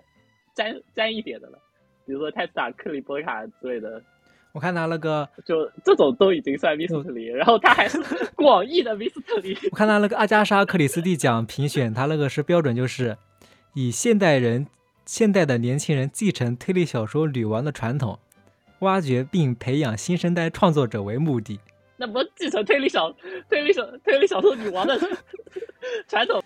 [0.55, 1.59] 沾沾一点的了，
[2.03, 4.01] 比如说泰斯卡克里波卡之类的。
[4.53, 7.99] 我看他那个，就这种都已经算密斯特里，然后他还是
[8.33, 9.55] 广义的密斯特里。
[9.71, 13.15] 我看他那个阿加莎克里斯蒂奖评选，他那个是标准，就是
[13.75, 14.65] 以现代人、
[15.05, 18.17] 现代的年轻人继承推理小说女王的传统，
[18.79, 21.59] 挖掘并培养新生代创作者为目的。
[21.97, 23.11] 那不继承推理小
[23.49, 24.97] 推理小推理小说女王的
[26.07, 26.41] 传统？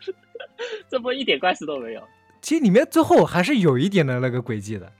[0.88, 2.02] 这不一点关系都没有。
[2.40, 4.90] 其实里面最后还是有一点的那个轨迹的，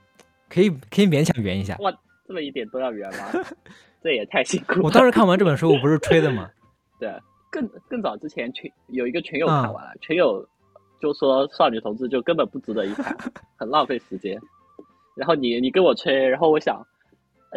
[0.49, 1.77] 可以可以勉强圆一下。
[1.81, 1.91] 哇，
[2.27, 3.45] 这么一点都要圆吗？
[4.03, 4.81] 这也太辛苦了。
[4.83, 6.51] 我当时看完这本书，我不是吹的吗？
[7.01, 7.13] 对，
[7.51, 10.47] 更更早之前群有一个群友看完了，群友
[11.01, 13.17] 就说少女同志就根本不值得一看，
[13.57, 14.39] 很浪费时间。
[15.17, 16.87] 然后你你跟我吹，然后我想，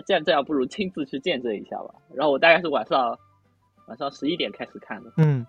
[0.02, 1.94] 既然这样，不如亲自去见证一下吧。
[2.14, 3.18] 然后我大概是晚上
[3.88, 5.46] 晚上十一点开始看的，嗯，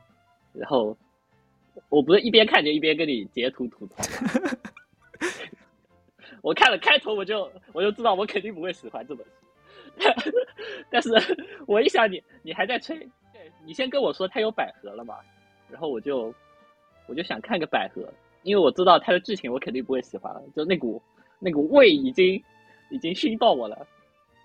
[0.52, 0.96] 然后。
[1.88, 3.96] 我不是一边看就一边跟你截图吐槽。
[6.40, 9.32] 我看了开头，我就我就知道我肯定不会喜欢这本书。
[10.88, 11.10] 但是
[11.66, 12.96] 我一想你你还在吹，
[13.32, 15.16] 对你先跟我说他有百合了嘛，
[15.68, 16.32] 然后我就
[17.08, 18.08] 我就想看个百合，
[18.44, 21.02] 因为我知道它的剧情我肯定不会喜欢了，就那股
[21.40, 22.40] 那股味已经
[22.88, 23.84] 已经熏到我了，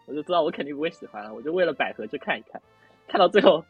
[0.10, 1.34] 我就知道我肯定不会喜欢了。
[1.34, 2.60] 我就为了百合去看一看，
[3.08, 3.64] 看到最后，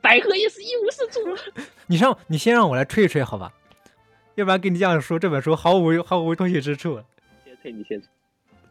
[0.00, 1.62] 百合也是一无是处。
[1.86, 3.52] 你让你先让我来吹一吹好吧？
[4.34, 7.00] 要不然跟你这样说，这本书毫无毫无通气之处。
[7.44, 8.08] 先吹，你先吹。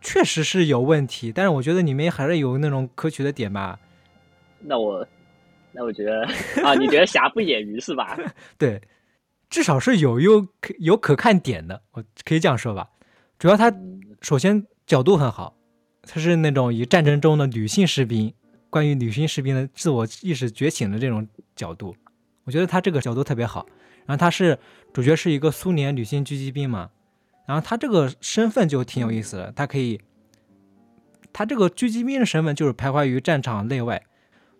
[0.01, 3.79] 确实是有问题，但是我觉得里面还是有那种可取的点吧。
[4.59, 5.07] 那我，
[5.71, 6.25] 那我觉得
[6.61, 8.17] 啊，你觉得瑕不掩瑜是吧？
[8.59, 8.81] 对，
[9.49, 12.89] 至少是有有可有可看点的，我可以这样说吧。
[13.39, 13.73] 主要它
[14.21, 15.55] 首先角度很好，
[16.03, 18.33] 它是那种以战争中的女性士兵，
[18.69, 21.95] 关于女性士兵的自我意识觉醒的这种角度，
[22.43, 23.65] 我觉得它这个角度特别好。
[24.05, 24.59] 然后它是
[24.93, 26.89] 主角是一个苏联女性狙击兵嘛。
[27.45, 29.99] 然后他这个身份就挺有意思的，他可以，
[31.33, 34.01] 他这个狙击兵的身份就是徘徊于战场内外，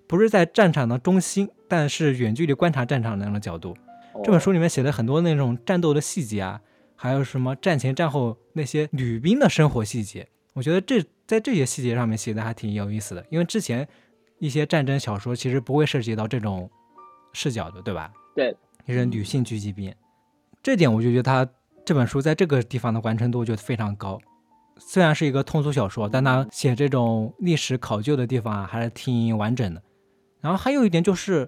[0.05, 3.77] 不是在战场的中心，但是远距离观察战场的那种角度。
[4.21, 6.59] 这本书里面写了很多那种战斗的细节啊，
[6.97, 13.87] 还有什么战前战后那些女兵的生活细节，我觉得这在这些细节上面写的还挺有意思的，因为之前
[14.39, 16.69] 一些战争小说其实不会涉及到这种
[17.33, 18.11] 视角的，对吧？
[18.35, 18.55] 对，
[18.87, 19.93] 就是女性狙击兵，
[20.61, 21.47] 这点我就觉得他。
[21.85, 24.17] 这本书在这个地方的完成度就非常高，
[24.77, 29.83] 虽然是一个通俗小说，但它写这种历史考究的地方啊，还是挺完整的。
[30.39, 31.45] 然后还有一点就是，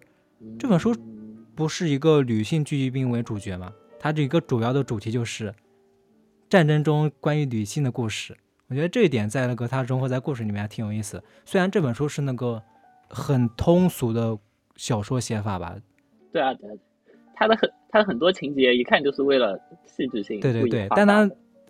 [0.59, 0.93] 这本书
[1.55, 3.71] 不是一个女性狙击兵为主角嘛？
[3.97, 5.55] 它这一个主要的主题就是
[6.49, 8.35] 战争中关于女性的故事。
[8.67, 11.23] 我觉得这一点在那个它融合在故事里面还挺有意思。
[11.45, 12.62] 虽然这本书是那个
[13.10, 14.38] 很通俗的
[14.75, 15.75] 小说写法吧？
[16.32, 16.69] 对啊，对，
[17.36, 17.71] 它的很。
[17.88, 21.21] 它很多情节一看就是为了戏剧性，对对对，但它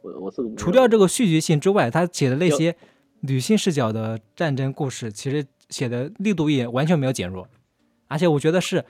[0.01, 2.75] 我我是除掉这个戏剧性之外，他写的那些
[3.19, 7.47] 女性视角的战争故事，其实写的力度也完全没有减弱，
[8.07, 8.83] 而且我觉得是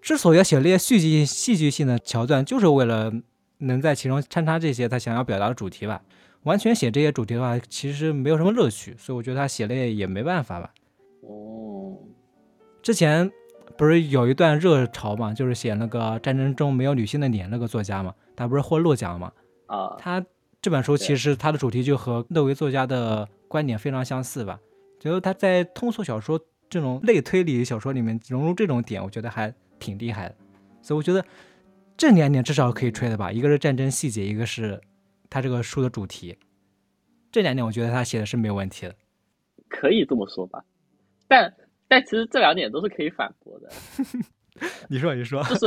[0.00, 3.12] 之所以要写那些戏剧戏剧性的桥段，就是为了
[3.58, 6.00] 能在其中穿插这些他想要表达的主题吧。
[6.44, 10.72] 完全写这些主题的话，其实没有什么乐趣，所以我觉得他写了也没办法吧。
[11.22, 11.96] 哦，
[12.82, 13.30] 之前。
[13.78, 15.32] 不是有一段热潮嘛？
[15.32, 19.32] 就是写那个战争中没有女性的脸那个作家嘛，他不是获诺奖嘛？
[19.66, 20.24] 啊，他
[20.60, 24.60] 这本书其实他的主题就和那位作家的观点非常相似吧？
[25.00, 30.34] 觉得他在通俗小说这种类推理小说里面融入这种点，我觉得还挺厉害的。
[30.82, 31.24] 所以我觉得
[31.96, 33.32] 这两点至少可以吹的吧？
[33.32, 34.78] 一个是战争细节，一个是
[35.32, 36.36] 他这个书的主题。
[37.30, 38.94] 这两点我觉得他写的是没有问题的，
[39.68, 40.62] 可以这么说吧？
[41.26, 41.52] 但。
[41.88, 43.68] 但其实这两点都是可以反驳的。
[44.88, 45.66] 你说，你说，就是，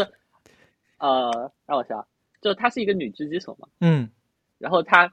[0.98, 1.30] 呃，
[1.68, 2.04] 让我想，
[2.42, 4.10] 就她是一个女狙击手嘛，嗯，
[4.58, 5.08] 然后她，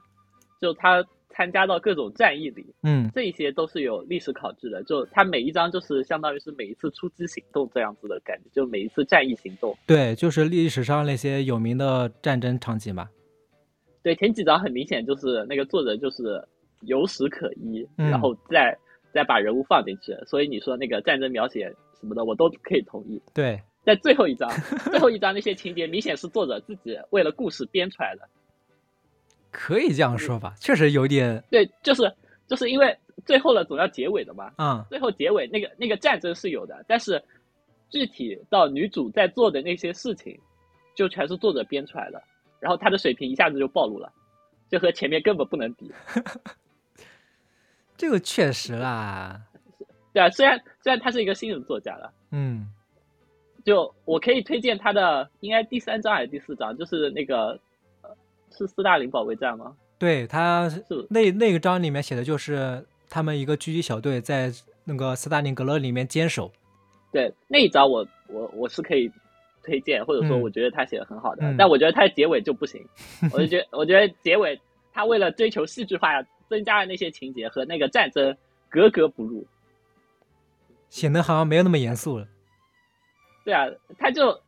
[0.59, 4.81] 就她参加到各种战役里，嗯，这些都是有历史考据的。
[4.85, 9.77] 就她每一章就是相当于是每一次出击行动这样子的感觉，就每一次战役行动。
[9.85, 13.11] 对，就是历史上那些有名的战争场景吧。
[14.03, 16.45] 对，前几章很明显就是那个作者就是
[16.81, 18.77] 有史可依，然后再。
[19.13, 23.21] 再把人物放进去，所以你说那个战争描写什么的，我都可以同意。
[23.31, 24.49] 对，在最后一章，
[24.89, 28.27] 最后一章那些情节明显是作者自己为了故事编出来的。
[29.53, 31.43] 可以这样说吧，确实有点。
[31.51, 32.11] 对，就是
[32.47, 34.51] 就是因为最后了总要结尾的嘛。
[34.57, 34.83] 嗯。
[34.89, 37.23] 最后结尾那个那个战争是有的，但是
[37.91, 40.35] 具体到女主在做的那些事情，
[40.95, 42.19] 就全是作者编出来的，
[42.63, 44.09] 然后他的水平一下子就暴露了，
[44.69, 45.91] 就和前面根本不能比。
[47.97, 49.41] 这个确实啦，
[50.13, 52.69] 对啊，虽然虽然他是一个新人作家了，嗯，
[53.65, 57.59] 就我可以推荐他的，应该第三章还是第四章，就是那个
[58.49, 59.75] 是斯大林保卫战吗？
[59.99, 64.49] 对，他是那那个章里面写的就是他们一个狙击小队在
[64.85, 66.49] 那个斯大林格勒里面坚守。
[67.11, 69.11] 对，那一章我我我是可以
[69.63, 72.85] 推荐，或者说我觉得他写的很好的，但我觉得他的结尾就不行，
[73.33, 74.59] 我就觉得我觉得结尾
[74.91, 76.25] 他为了追求戏剧化呀。
[76.49, 78.35] 增加了那些情节和那个战争
[78.69, 79.43] 格格不入，
[80.89, 82.27] 显得好像没有那么严肃了。
[83.43, 83.65] 对啊，
[83.97, 84.39] 他就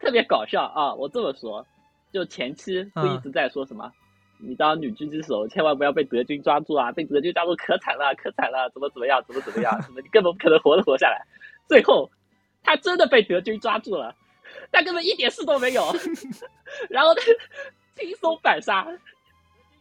[0.00, 0.94] 特别搞笑啊！
[0.94, 1.66] 我这么说，
[2.10, 3.92] 就前期不一直在说什么，
[4.38, 6.90] 你当女狙击手千万不要被德军抓住啊！
[6.92, 11.20] 被德军抓住可惨了，可惨了，怎么怎么样，怎么怎么样， 怎么你根本不可能活着活下来。
[11.68, 12.10] 最后
[12.62, 14.14] 他真的被德军抓住了，
[14.70, 15.84] 他根本一点事都没有，
[16.88, 17.22] 然后他
[17.96, 18.86] 轻松反杀。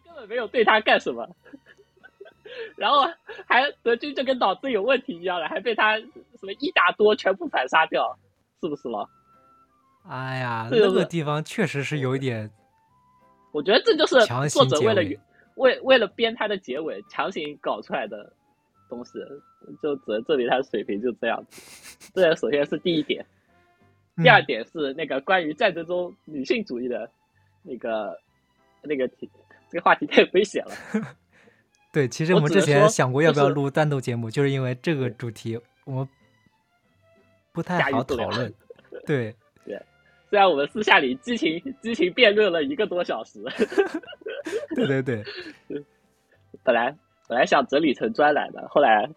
[0.03, 1.25] 根本没有对他干什么，
[2.75, 3.07] 然后
[3.47, 8.17] 还德军就跟脑子有问题一样了，还被他什么一打多全部反杀掉，
[8.61, 9.09] 是不是了？
[10.09, 12.51] 哎呀，那个地方确实是有一点，
[13.53, 14.15] 我觉得这就是
[14.49, 15.01] 作者为了
[15.55, 18.33] 为为了编他的结尾强行搞出来的
[18.89, 19.13] 东西，
[19.81, 22.11] 就只能证明他的水平就这样子。
[22.13, 23.25] 这首先是第一点，
[24.17, 27.09] 第二点是那个关于战争中女性主义的
[27.63, 28.17] 那个
[28.81, 29.29] 那个题。
[29.69, 30.71] 这个话题太危险了。
[31.93, 36.09] 对，其实我们之前想过要不要录单独节目，就是因为这个主题我们
[37.53, 38.53] 不太好讨论。
[39.07, 39.81] 对对，
[40.29, 43.41] 虽然我们私下里激情激情辩论了一个多小时。
[44.75, 45.23] 对 对对，
[46.63, 46.93] 本来
[47.29, 49.09] 本来想整理成专栏的，后来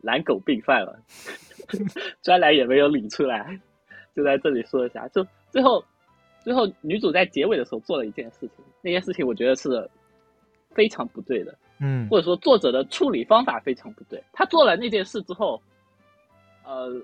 [0.00, 0.98] 懒狗病犯了，
[2.22, 3.60] 专栏也没有理出来，
[4.14, 5.06] 就在这里说一下。
[5.08, 5.84] 就最后
[6.42, 8.50] 最后女主在结尾的时候做了一件事情，
[8.82, 9.88] 那件事情我觉得是。
[10.72, 14.22] 非常不对的，嗯，或者说作者的处理方法非常不对。
[14.32, 15.60] 他做了那件事之后，
[16.64, 17.02] 呃，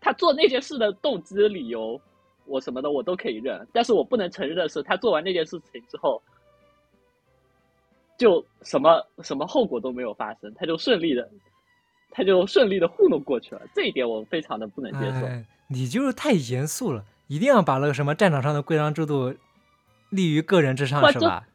[0.00, 2.00] 他做那件事的动机、理由，
[2.46, 6.22] 我什么的我都可以认，但是我不能承认的是，他做完那件事情之后，
[8.16, 11.28] 就什么什么后果都没有发生，他就顺利的，
[12.14, 13.60] 他就顺利的糊弄过去了。
[13.74, 15.28] 这一点我非常的不能接受。
[15.66, 19.34] 你就是太严肃了，一定要把那个什么战场上的规章制度
[20.10, 21.46] 立于个人之上，是吧？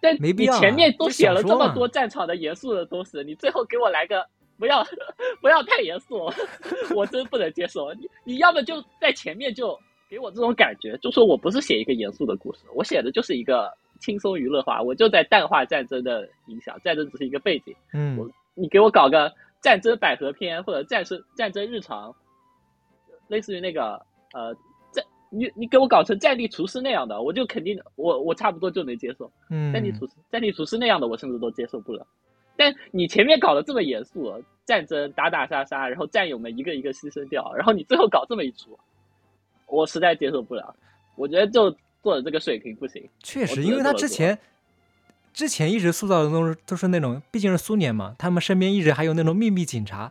[0.00, 4.24] 但你前面都写了这么多战场的严肃的东西，你最后给我来个
[4.56, 4.86] 不要
[5.40, 6.30] 不要太严肃，
[6.94, 7.92] 我真不能接受。
[7.94, 9.76] 你你要么就在前面就
[10.08, 17.74] 给我这种感觉，就说我不是写一个严肃的故事，我写的就是一个轻松娱乐化，我就在淡化战争的影响，战争只是一个背景。
[17.92, 22.14] 嗯，我你给我搞个战争百合篇或者战争战争日常，
[23.28, 24.00] 类似于那个
[24.32, 24.54] 呃
[24.92, 25.04] 战。
[25.30, 29.30] 你你给我搞成战地厨师那样的，我就肯定我我差不多就能接受。
[29.50, 32.06] 嗯，战地厨师战地厨师那样的，我甚至都接受不了。
[32.56, 34.32] 但你前面搞得这么严肃，
[34.64, 38.76] 战争打打杀杀，然后战友们一个一个牺牲掉，然后你最后搞这么一出，
[39.66, 40.74] 我实在接受不了。
[41.14, 41.70] 我觉得就
[42.02, 43.06] 做的这个水平不行。
[43.22, 44.36] 确实，因为他之前
[45.38, 50.10] 之前一直塑造的都是都是那种，毕竟是苏联嘛，他们身边一直还有那种秘密警察，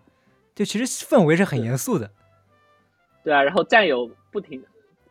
[0.56, 2.10] 就其实氛围是很严肃的。
[3.26, 4.64] 对啊，然后战友不停。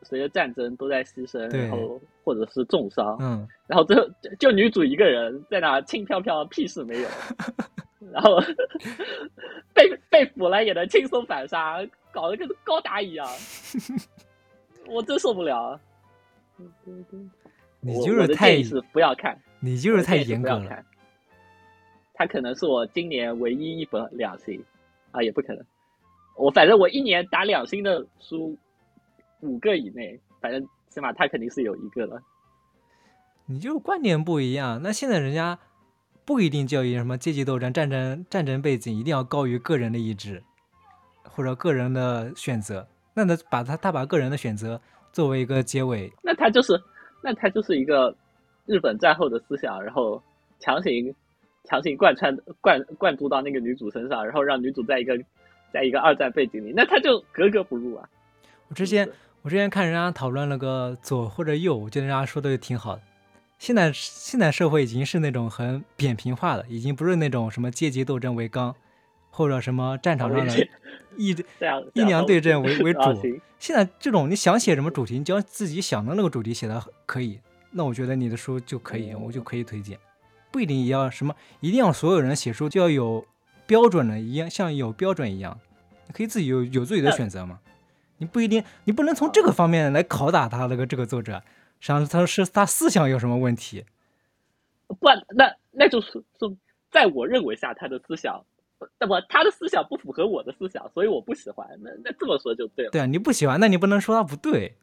[0.02, 7.08] 随着战争都在牺牲，然后或者是重伤，嗯，然后最后就女主一个人在那轻飘飘，屁事没有，
[8.12, 8.40] 然后
[9.74, 13.28] 被被俘了也能轻松反杀，搞得跟高达一样，
[14.88, 15.78] 我真受不了。
[17.80, 20.84] 你就是太不要看，你就是太严格了。
[22.14, 24.62] 他可能是我今年唯一一本两星
[25.10, 25.64] 啊，也不可能。
[26.36, 28.56] 我反正我一年打两星的书。
[29.40, 32.18] 五个以内，反正起码他肯定是有一个了。
[33.44, 35.58] 你就观念不一样，那现在人家
[36.24, 40.42] 不一定教育什么阶级斗争、战争、战争背景一定要高于个人的意志
[41.22, 42.88] 或者个人的选择。
[43.12, 44.80] 那他把他他把个人的选择
[45.12, 46.82] 作为一个结尾，那他就是
[47.22, 48.16] 那他就是一个
[48.66, 50.22] 日本战后的思想，然后
[50.58, 51.14] 强行
[51.64, 55.18] 强行贯穿贯贯注到那个女主身上，然后让女主在一个
[55.72, 58.08] 在一个二战背景里，那他就格格不入啊！
[58.68, 59.08] 我之前。
[59.42, 63.02] 我之前看人家讨论了个左或者右，我觉得人家说的挺好的。
[63.60, 68.74] 现在现在社会已经是那种很扁平化的，已经不是那种什么阶级斗争为纲，
[69.30, 70.68] 或者什么战场上的
[71.16, 71.30] 一
[71.94, 73.00] 一娘对阵为为主。
[73.60, 77.38] 现在这种你想写什么主题，你只要自己想的那个主题写的可以，
[77.70, 79.98] 那我觉得你的书就可以，我就可以推荐。
[80.50, 83.26] 不一定也要什么，一定要所有人写书就要有
[83.66, 85.58] 标准的，一样像有标准一样，
[86.06, 87.60] 你可以自己有有自己的选择嘛。
[88.18, 91.42] 你不一定，你不能从这个方面来拷打他那个这个作者，
[91.80, 93.84] 实际上他是他思想有什么问题？
[94.86, 94.96] 不，
[95.34, 96.56] 那那就是说，
[96.90, 98.42] 在我认为下，他的思想，
[98.98, 101.68] 那么他的思想不符合我的思想，所以我不喜欢。
[101.82, 102.90] 那那这么说就对了。
[102.92, 104.76] 对啊，你不喜欢，那你不能说他不对，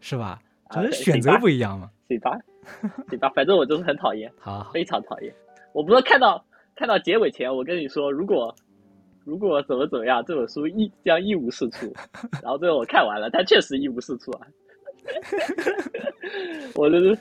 [0.00, 0.40] 是吧？
[0.70, 1.90] 只是选择不一样嘛。
[2.08, 2.38] 行吧，
[3.08, 5.34] 行吧，反正我就是很讨厌，好，非常讨厌。
[5.72, 8.54] 我不是看到看到结尾前，我跟你说，如果。
[9.24, 11.92] 如果怎么怎么样，这本书一将一无是处。
[12.42, 14.46] 然后最后我看完了，它确实一无是处啊！
[16.74, 17.18] 我就是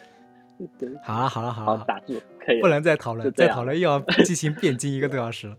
[1.04, 5.58] 好了好了好了，打住，可以不能再讨论，再讨论又要进行辩经一个多小时了。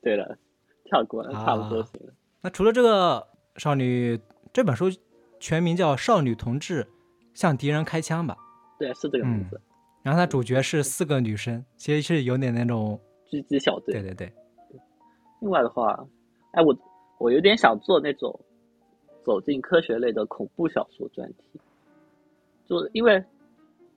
[0.00, 0.38] 对了，
[0.84, 2.12] 跳过了，差不多行了。
[2.40, 4.16] 那除了这个少女，
[4.52, 4.86] 这本书
[5.40, 6.86] 全名叫《少女同志
[7.34, 8.36] 向敌人开枪》吧？
[8.78, 9.60] 对，是这个名字。
[10.02, 12.98] 然后它主角是四个女生，其实是有点那种
[13.30, 13.94] 狙击小队。
[13.94, 14.32] 对对对。
[15.40, 15.98] 另外的话，
[16.52, 16.76] 哎，我
[17.18, 18.38] 我有点想做那种
[19.24, 21.60] 走进科学类的恐怖小说专题，
[22.66, 23.22] 就是因为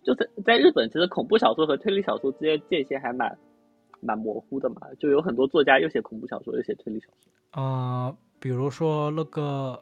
[0.03, 3.37] 就在在日本，其实恐怖小说和推理小说之间界限还蛮
[3.99, 7.61] 蛮模糊的嘛，就有很多作家又写恐怖小说又写推理小说。
[7.61, 9.79] 啊，比如说那个，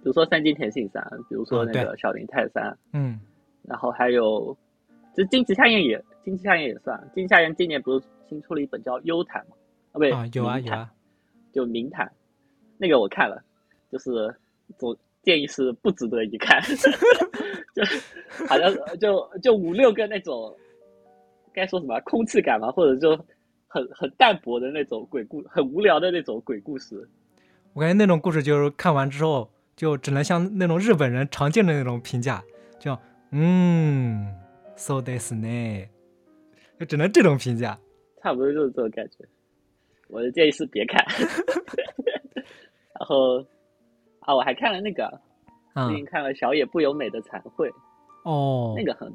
[0.00, 3.20] 比如说三津田信三，比如说那个小林泰三，嗯，
[3.62, 4.56] 然后还有，
[5.14, 9.56] 其实金崎夏彦也金崎夏彦也算，金崎夏彦今年不是新出了一本叫《幽谈》嘛。
[9.90, 10.90] 啊，不对有啊有啊，
[11.52, 12.10] 就名谈，
[12.76, 13.42] 那个我看了，
[13.90, 14.32] 就是
[14.76, 16.62] 总建议是不值得一看，
[17.74, 17.82] 就
[18.46, 20.54] 好像就就五六个那种
[21.52, 23.10] 该说什么空气感嘛，或者就
[23.66, 27.08] 很很淡薄的那种鬼故，很无聊的那种鬼故事。
[27.72, 32.42] 我感觉那种故事就是看完之后，就只能像那种日本人常见的那种评价，
[32.80, 32.98] 就
[33.30, 34.26] 嗯
[34.74, 35.88] ，so this 呢，
[36.80, 37.78] 就只能这种评价，
[38.20, 39.18] 差不多就是这种感觉。
[40.08, 41.00] 我的建议是别看。
[42.98, 43.38] 然后
[44.18, 45.08] 啊，我还看了那个，
[45.86, 47.70] 最近看了小野不由美的残会。
[48.24, 49.14] 哦，那个很，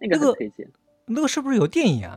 [0.00, 0.64] 那个很推荐。
[1.06, 2.16] 那个是不是有电影啊？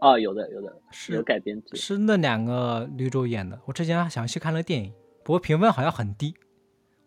[0.00, 3.58] 哦，有的，有的，是有改编剧，是那两个女主演的。
[3.64, 4.92] 我之前还想去看了电影，
[5.30, 6.34] 不过评分好像很低，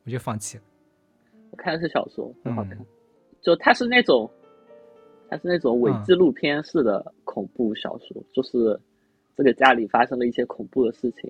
[0.05, 0.63] 我就放弃了。
[1.51, 2.77] 我看的是小说，很好看。
[3.41, 4.31] 就它是那种，
[5.29, 8.79] 它是那种伪纪录片式的恐怖小说，就是
[9.35, 11.29] 这个家里发生了一些恐怖的事情，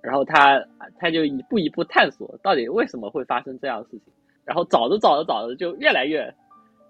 [0.00, 0.66] 然后他
[0.98, 4.14] 他就一步一步探索到底为什么会发生这样的事情，
[4.46, 6.26] 然后找着找着找着就越来越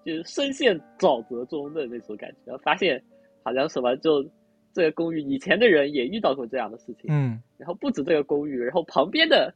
[0.07, 3.03] 就是深陷沼泽中的那种感觉，发现。
[3.45, 4.25] 好像什么就
[4.73, 9.53] 这个公寓以前的人也遇到过这样的事情，嗯，然后不止这个公寓，然后旁边的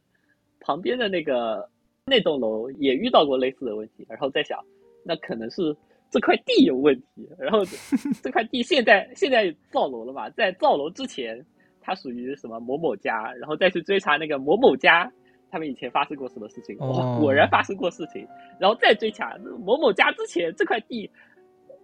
[0.59, 1.67] 旁边的那个
[2.05, 4.59] 那栋楼也遇到过类似的问题，然后在想，
[5.03, 5.75] 那可能是
[6.09, 7.59] 这块地有问题，然后
[8.21, 11.43] 这块地现在现在造楼了嘛，在造楼之前
[11.81, 15.11] 它属于什么某某家，然后再去追查那个某某家
[15.49, 18.27] 他们以前发生过什么事情，哦，果然发生过事情，
[18.59, 21.09] 然后再追查某某家之前这块地。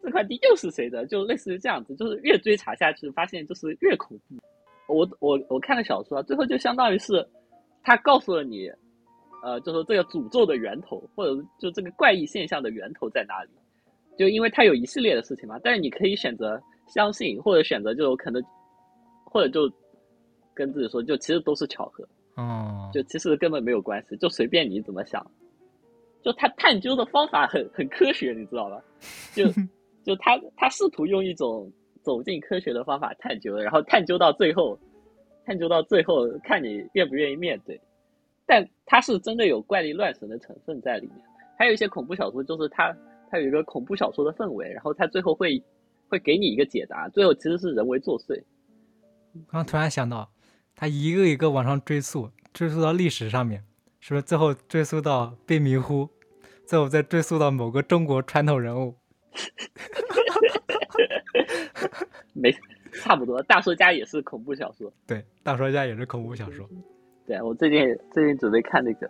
[0.04, 1.06] 这块地又是谁的？
[1.06, 4.36] 就类似于这样子，就是越追查下去，发现就是越恐怖。
[4.93, 7.26] 我我我看了小说，最后就相当于是
[7.82, 8.70] 他告诉了你，
[9.41, 13.49] 呃，就说这个诅咒的源头，或者就这个怪异现象的源头在哪里。
[14.18, 18.43] 就因为他有一系列的事情嘛，但是你可以选择相信，或者选择就可能，
[19.24, 19.74] 或者就
[20.54, 22.06] 跟自己说，就其实都是巧合。
[22.36, 25.26] 哦，就其实根本没有关系，就随便你怎么想。
[26.22, 28.84] 就他探究的方法很很科学，你知道吧？
[29.34, 29.45] 就。
[30.04, 34.78] 就他，他试图用一种走进科学的方法探究，然后探究到最后，
[35.45, 37.80] 探究到最后，看你愿不愿意面对。
[38.45, 41.16] 但他是真的有怪力乱神的成分在里面。
[41.58, 42.93] 还有一些恐怖小说，就是他，
[43.30, 45.64] 他有一个恐怖小说的氛围，然后他最后会，
[46.10, 48.43] 会给你一个解答，最后其实是人为作祟。
[49.47, 50.30] 刚突然想到，
[50.76, 53.64] 他一个一个往上追溯，追溯到历史上面，
[54.01, 56.10] 是不是最后追溯到被迷糊，
[56.68, 58.95] 最后再追溯到某个中国传统人物？
[62.34, 62.52] 没，
[62.94, 63.42] 差不多。
[63.44, 64.92] 大说家也是恐怖小说。
[65.08, 66.68] 对，大说家也是恐怖小说。
[67.26, 67.80] 对我最近
[68.12, 69.08] 最近准备看那个，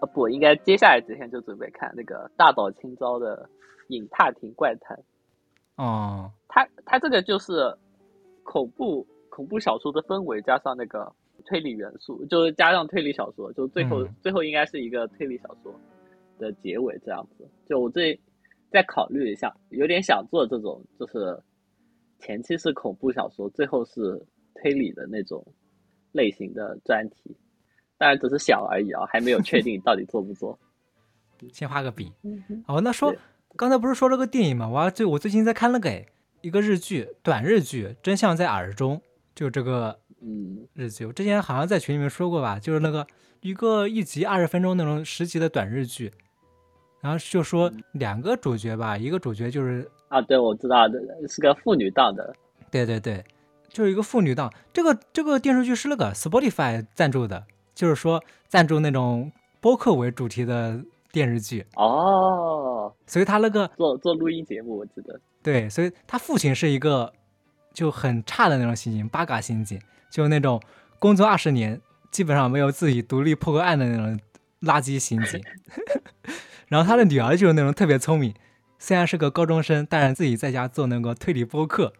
[0.00, 3.48] 啊不，应该接下来几天就准备看那个大岛清昭的
[3.94, 4.96] 《影踏亭怪谈》。
[5.76, 7.76] 哦，他他这个就是
[8.42, 11.12] 恐怖恐怖小说的氛围，加上那个
[11.44, 15.72] 推理元素，就是加上推理小说，就最后最后应该是一个推理小说
[16.38, 17.46] 的结尾这样子。
[17.68, 18.18] 就我这。
[18.70, 21.38] 再考虑一下，有点想做这种，就是
[22.18, 24.20] 前期是恐怖小说，最后是
[24.54, 25.44] 推理的那种
[26.12, 27.36] 类型的专题，
[27.96, 30.58] 当然只是想而已啊，还没有确定到底做不做。
[31.52, 32.12] 先画个饼。
[32.66, 33.14] 哦，那说
[33.56, 34.68] 刚才不是说了个电影吗？
[34.68, 36.04] 我最我最近在看了个
[36.40, 38.96] 一个日剧，短日剧《真相在耳中》，
[39.34, 43.06] 就这个嗯日剧，我之前好像在群里面说过吧，就是那个
[43.40, 46.12] 一个一集二十分钟那种十集的短日剧。
[47.00, 52.34] 然后就说两个主角吧，一个主角就是啊，对，我知道的，是个妇女档的，
[52.70, 53.24] 对对对，
[53.68, 54.52] 就是一个妇女档。
[54.72, 57.44] 这个这个电视剧是那个 Spotify 赞助的，
[57.74, 59.30] 就是说赞助那种
[59.60, 60.80] 播客为主题的
[61.12, 62.92] 电视剧哦。
[63.06, 67.12] 所以他那个做做录音节目，我记得对，所以他父亲是一个
[67.72, 69.80] 就很差的那种刑警，八嘎刑警，
[70.10, 70.60] 就那种
[70.98, 71.80] 工作二十年
[72.10, 74.18] 基本上没有自己独立破过案的那种
[74.62, 75.40] 垃圾刑警。
[76.68, 78.34] 然后他的女儿就是那种特别聪明，
[78.78, 81.92] 虽然是个高中生，但是自己在家做那个推理播客。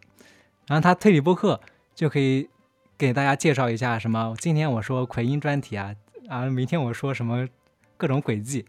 [0.66, 1.58] 然后他推理播客
[1.94, 2.50] 就可以
[2.98, 5.94] 给大家介绍一下什么，今天我说奎因专题啊，
[6.28, 7.48] 啊，明天我说什么
[7.96, 8.66] 各种轨迹。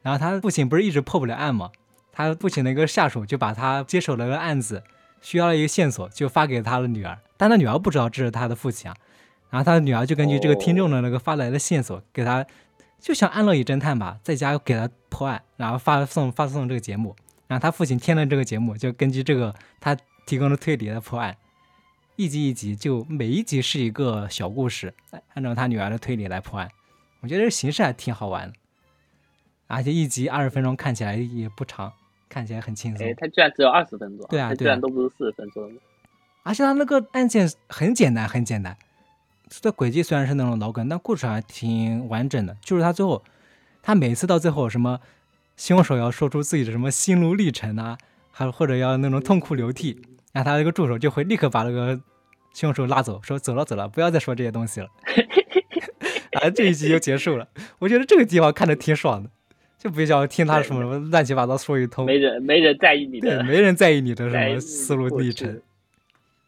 [0.00, 1.70] 然后他父亲不是一直破不了案吗？
[2.10, 4.82] 他父亲的一个下属就把他接手了个案子，
[5.20, 8.96] 需要了一个线索，就发给他的女儿，但他女儿不知道这是他的父亲啊。
[9.50, 12.46] 然后他的女儿就根据这个听众的那个发来的线索给他。
[13.02, 17.16] 就像安乐椅侦探吧，在家给他破案，然后发送发送这个节目，
[17.48, 21.36] 然后他父亲听了这个节目，就根据这个他提供的推理来破案，
[22.14, 24.94] 一集一集，就每一集是一个小故事，
[25.34, 26.70] 按照他女儿的推理来破案。
[27.20, 28.54] 我觉得这形式还挺好玩的，
[29.66, 31.92] 而且一集二十分钟，看起来也不长，
[32.28, 33.04] 看起来很轻松。
[33.04, 35.68] 哎，他居然只有二十分钟，对啊，居然都不是四十分钟。
[36.44, 38.76] 而且他那个案件很简单，很简单。
[39.60, 42.56] 这轨迹虽然是那种老梗，但故事还挺完整的。
[42.62, 43.22] 就是他最后，
[43.82, 45.00] 他每次到最后，什么
[45.56, 47.98] 凶手要说出自己的什么心路历程啊，
[48.30, 50.00] 还或者要那种痛哭流涕，
[50.32, 52.00] 然后他那个助手就会立刻把那个
[52.54, 54.88] 凶手拉走，说走了走了，不要再说这些东西了。
[56.40, 57.46] 啊，这一集就结束了。
[57.78, 59.30] 我觉得这个地方看着挺爽的，
[59.78, 62.06] 就不需要听他什么什么乱七八糟说一通。
[62.06, 65.60] 没人没人在意你的，没人在意你的什么思路历程。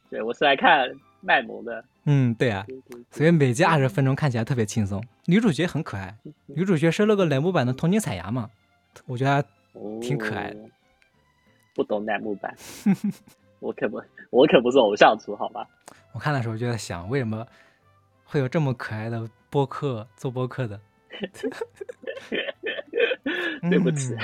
[0.08, 0.90] 对我是来看
[1.20, 1.84] 卖萌的。
[2.06, 2.66] 嗯，对啊，
[3.10, 5.02] 所以每集二十分钟看起来特别轻松。
[5.26, 6.14] 女主角很可爱，
[6.46, 8.50] 女主角是那个乃木坂的桐井彩芽嘛，
[9.06, 9.42] 我觉得
[10.00, 10.58] 挺可爱的。
[11.74, 12.54] 不懂乃木坂，
[13.58, 15.66] 我可不，我可不是偶像族，好吧？
[16.12, 17.46] 我看的时候就在想，为什么
[18.24, 20.78] 会有这么可爱的播客做播客的？
[23.70, 24.14] 对不起，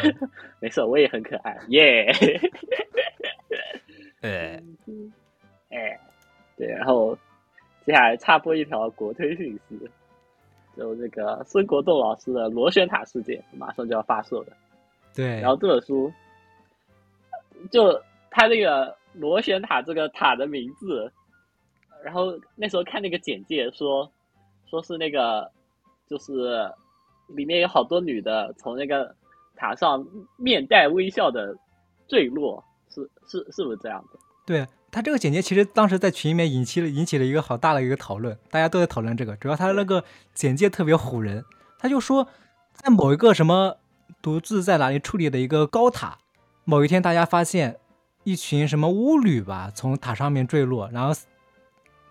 [0.61, 2.13] 没事，我也很可爱，耶！
[4.21, 4.63] 哎，
[5.71, 5.99] 哎，
[6.57, 7.17] 对，然后。
[7.87, 9.91] 接下来插播一条国推讯息，
[10.77, 14.49] 就这个孙国栋老师的《螺旋塔事件》马上就要发售了。
[15.15, 16.13] 对，然后这本书，
[17.71, 18.01] 就
[18.31, 21.11] 他那个螺旋塔这个塔的名字，
[22.05, 24.11] 然后那时候看那个简介说，
[24.67, 25.51] 说是那个
[26.07, 26.71] 就是
[27.29, 29.15] 里面有好多女的从那个
[29.57, 30.07] 塔上
[30.37, 31.57] 面带微笑的
[32.07, 34.19] 坠落，是是是不是这样的？
[34.47, 34.67] 对。
[34.93, 39.37] 他这个简介其实当时在群里面引起了引起了一个好大的一个讨论，大家都在讨论这个。
[39.37, 40.03] 主要他那个
[40.35, 41.45] 简介特别唬人，
[41.79, 42.27] 他就说
[42.73, 43.79] 在某一个什么
[44.21, 46.19] 独自在哪里处理的一个高塔，
[46.65, 47.79] 某一天大家发现
[48.25, 51.15] 一群什么巫女吧从塔上面坠落，然后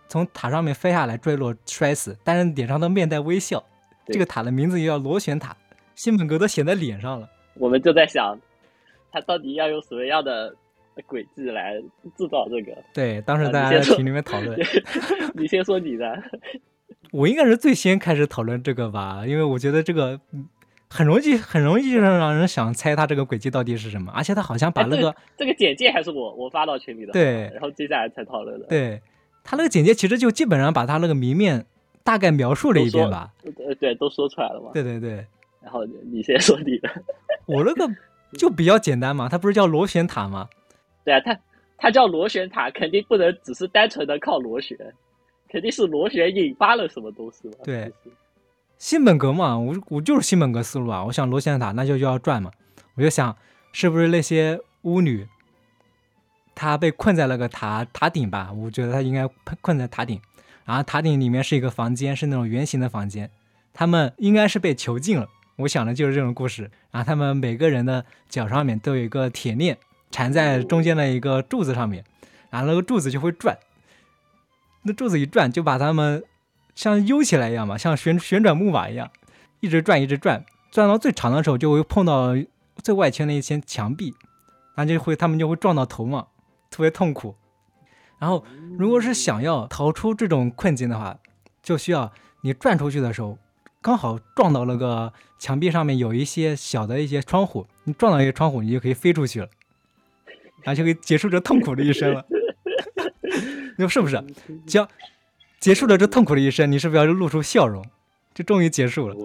[0.08, 3.62] 从塔上面飞下来坠落摔死，但是脸上都面带微笑。
[4.06, 5.56] 这个塔的名字就叫螺旋塔，
[5.96, 7.30] 新本格都写在脸上了。
[7.56, 8.40] 我们就在想，
[9.12, 10.56] 他到底要用什么样的？
[11.08, 11.76] 轨迹来
[12.18, 14.58] 制造这个，对，当时大家在群里面讨论。
[15.36, 16.22] 你先说你的，
[17.12, 20.20] 我应该是最先开始讨论这个吧，因为我觉得这个
[20.90, 28.66] 很容易，很容易让让人想猜他这个轨迹到底是什么，而且他好像把那个这个简介还是我我发到群里的，对，然后接下来才讨论的。
[28.68, 29.02] 对
[29.44, 31.66] 他那个简介其实就基本上把他那个谜面
[32.04, 33.32] 大概描述了一遍吧，
[33.68, 34.72] 呃，对，都说出来了嘛。
[34.74, 35.26] 对对对，
[35.62, 36.90] 然后你先说你的，
[37.46, 37.88] 我那个
[38.34, 40.50] 就比较简单嘛，它不是叫螺旋塔吗？
[41.10, 41.40] 对啊，它
[41.76, 44.78] 它叫螺旋塔，肯定不能只是单纯的靠螺旋，
[45.50, 47.56] 肯定是螺旋引发了什么东西嘛。
[47.64, 47.92] 对，
[48.78, 51.04] 新本格嘛，我我就是新本格思路啊。
[51.06, 52.52] 我想螺旋塔那就就要转嘛，
[52.94, 53.36] 我就想
[53.72, 55.28] 是不是那些巫女，
[56.54, 58.52] 她被困在那个塔塔顶吧？
[58.54, 59.28] 我觉得她应该
[59.62, 60.22] 困在塔顶，
[60.66, 63.32] 然后塔顶里面是一个房间，是那种圆形的房间，
[63.74, 65.28] 他们应该是被囚禁了。
[65.56, 69.78] 我想的就是这种故事，然后他们每个人的脚上面都有一个铁链。
[70.12, 72.04] 缠在中间的一个柱子上面，
[72.50, 73.58] 然后那个柱子就会转，
[74.84, 76.24] 那柱子一转就把它们
[76.76, 79.10] 像悠起来一样嘛，像旋旋转木马一样，
[79.60, 82.36] 一直转一直转，转到最长的时候就会碰到
[82.84, 84.16] 最外圈的一圈墙壁，
[84.76, 86.28] 然后就会他们就会撞到头嘛，
[86.72, 87.36] 特别痛苦。
[88.18, 88.44] 然后
[88.78, 91.18] 如果是想要逃出这种困境的话，
[91.62, 93.38] 就需要你转出去的时候
[93.82, 99.48] 刚好撞到那个墙壁上面有一些小的一些窗户，你撞到一些窗户，你就可以飞出去了。
[100.64, 102.26] 然后就可以结束这痛苦的一生了，
[103.78, 104.22] 你说是不是？
[104.66, 104.86] 结
[105.60, 107.84] 结束了这痛苦的一生，你是不是要露出笑容？
[108.34, 109.16] 就终于结束了，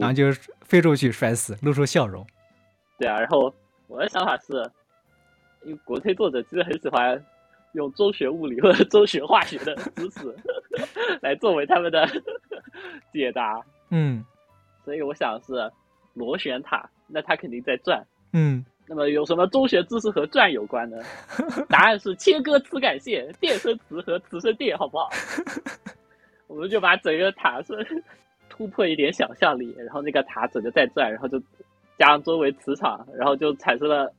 [0.00, 0.30] 然后就
[0.62, 2.24] 飞出去摔死，露出笑容。
[2.98, 3.52] 对啊，然后
[3.88, 4.70] 我的想法是，
[5.64, 7.20] 因为国推作者其实很喜欢
[7.72, 10.36] 用中学物理或者中学化学的知识
[11.20, 12.08] 来作为他们的
[13.12, 13.60] 解答。
[13.90, 14.24] 嗯，
[14.84, 15.70] 所以我想是
[16.12, 18.06] 螺旋塔，那它肯定在转。
[18.32, 18.64] 嗯。
[18.86, 20.98] 那么有什么中学知识和转有关呢？
[21.68, 25.08] 答案是切割磁感线，电生磁和磁生电，好不好？
[26.46, 27.74] 我们就把整个塔是
[28.50, 31.40] 突破一点想象力，然后那个塔整个在转，然后就
[31.98, 34.12] 加上周围磁场，然后就产生了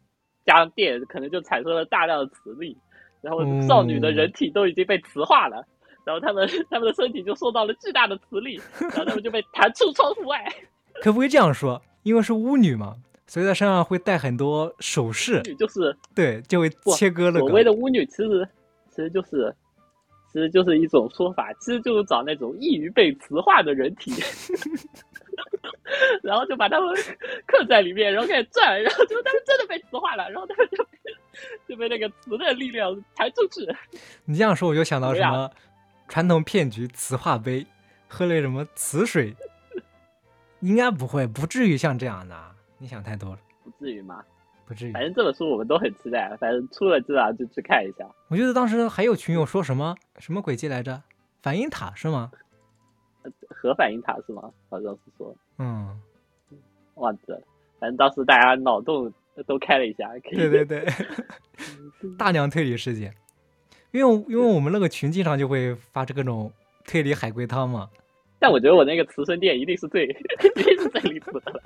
[0.45, 2.75] 加上电，可能就产生了大量的磁力，
[3.21, 5.63] 然后少女的人体都已经被磁化了，
[6.03, 10.43] 然后他们他们的身体就受到了巨大的磁力，然后他们就被弹出窗户外。
[11.03, 11.79] 可不可以这样说？
[12.01, 12.95] 因为是巫女嘛。
[13.27, 17.39] 所以在身上会带很多首饰，就是对，就会切割了。
[17.39, 18.47] 所谓的巫女，其实
[18.89, 19.53] 其实就是，
[20.31, 24.11] 其实就是一种说法，其实就是找那种易于被磁化的人体，
[26.21, 26.95] 然后就把他们
[27.47, 30.85] 刻在里面，然后开始转，然后就他们真的被磁化了，然后他们就
[31.67, 33.67] 就被那个磁的力量弹出去。
[34.25, 35.49] 你这样说，我就想到什么
[36.07, 37.65] 传统骗局——磁化杯，
[38.07, 39.35] 喝了什么磁水，
[40.59, 42.54] 应该不会，不至于像这样的。
[42.77, 44.23] 你想太多了，不至于吗？
[44.65, 44.91] 不至于。
[44.91, 48.05] 反正这本书我们都很期待，反正出了这啊就去看一下。
[48.29, 51.01] 我记得当时还有群友说什么什么轨迹来着？
[51.41, 52.31] 反应塔是吗？
[53.49, 54.51] 核反应塔是吗？
[54.69, 55.35] 好像是说。
[55.59, 55.99] 嗯。
[56.95, 57.41] 忘记了。
[57.79, 59.11] 反正当时大家脑洞
[59.45, 60.09] 都开了一下。
[60.31, 60.85] 对对对，
[62.17, 63.13] 大量推理事件，
[63.91, 66.51] 因为因为我们那个群经常就会发这各种
[66.85, 67.89] 推理海龟汤嘛。
[68.39, 71.61] 但我觉得我那个慈生殿一定是最 一定是最离谱的了。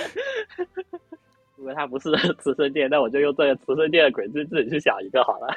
[1.56, 5.48] 如果他不是 慈生殿，那我就用这个慈生殿的鬼自自己去想一个好了。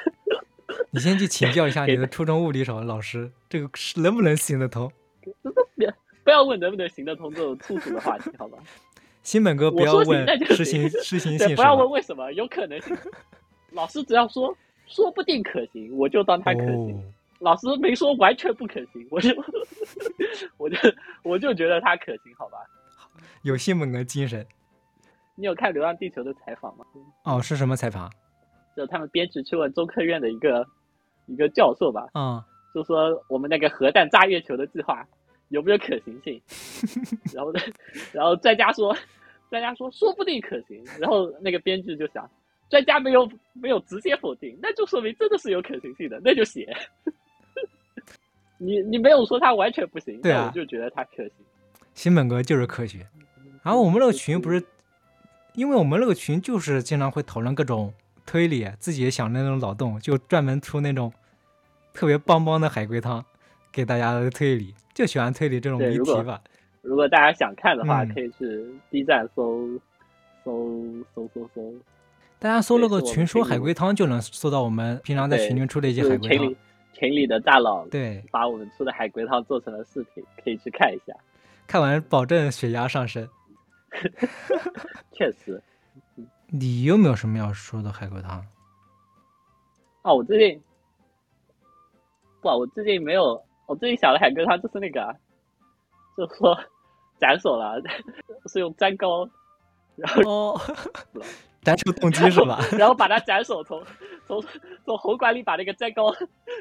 [0.90, 4.90] 你先去请教一下你的初中物理手老师，这个是能不能行得通？
[5.76, 5.92] 别
[6.22, 8.58] 不要问能不能行得通这种粗俗的话题，好吧？
[9.22, 12.96] 新本哥不要问实行实行性，不要问为什么，有可能行。
[13.72, 17.12] 老师只要说说不定可行，我就当他可行。
[17.40, 19.30] 老师没说完全不可行，我就
[20.56, 20.76] 我就
[21.22, 22.58] 我就觉得他可行，好吧？
[23.44, 24.44] 有新本哥精神。
[25.34, 26.84] 你有看《流浪地球》的采访吗？
[27.24, 28.10] 哦，是什么采访？
[28.74, 30.66] 就他们编辑去问中科院的一个
[31.26, 32.08] 一个教授吧。
[32.14, 32.42] 嗯。
[32.74, 35.06] 就说我们那个核弹炸月球的计划
[35.48, 36.40] 有没有可行性？
[37.34, 37.60] 然后呢，
[38.12, 38.96] 然后专家说，
[39.50, 40.82] 专家说说不定可行。
[40.98, 42.28] 然后那个编剧就想，
[42.70, 46.74] 专家没有没有直接否定，那就说明真的是有可行性的，那就写。
[48.56, 51.32] 你你没有说他完全不行，对啊，我就觉得他可行。
[51.92, 53.06] 新本格就是科学，
[53.64, 54.62] 然后我们那个群不是，
[55.54, 57.92] 因为我们那个群就是经常会讨论各种
[58.26, 61.10] 推理，自己想那种脑洞，就专门出那种
[61.94, 63.24] 特别棒棒的海龟汤
[63.72, 66.40] 给大家的推理，就喜欢推理这种谜题吧。
[66.82, 69.66] 如果大家想看的话，可以去 B 站搜
[70.44, 70.78] 搜
[71.14, 71.74] 搜搜搜，
[72.38, 76.54] 大家搜那个群说海龟汤就能搜到我们平常在群里出的一些海龟汤。
[76.92, 81.14] 群里的大佬对，把我们出的海龟汤做成了视频，可以去看一下。
[81.66, 83.26] 看完保证血压上升。
[85.12, 85.62] 确实。
[86.48, 88.44] 你有没有什么要说的海龟汤？
[90.02, 90.62] 哦，我最近
[92.40, 93.42] 不，我最近没有。
[93.66, 95.16] 我最近想的海龟汤就是那个，
[96.16, 96.58] 就说
[97.18, 97.80] 斩首了，
[98.46, 99.28] 是用粘膏，
[99.96, 100.60] 然后。
[101.62, 102.60] 斩首动机是吧？
[102.72, 103.82] 然后把他斩首，从
[104.26, 104.44] 从
[104.84, 106.14] 从喉管里把那个粘膏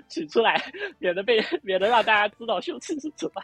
[0.07, 0.55] 取出来，
[0.97, 3.43] 免得被免得让大家知道凶器是什么。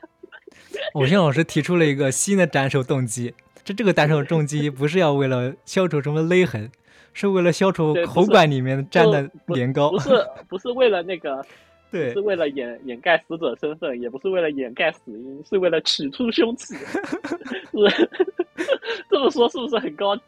[0.93, 6.69] 偶像老师提出了一个新的斩首动机，这这个单手重击不是要为了消除什么勒痕，
[7.13, 9.91] 是为了消除喉管里面粘的年糕。
[9.91, 10.09] 不是
[10.47, 11.45] 不是为了那个，
[11.91, 16.75] 对，是为了掩掩盖死者身份，也不是为了掩盖死因，是为了取出凶器。
[17.71, 18.09] 是
[19.09, 20.23] 这么说是不是很高级？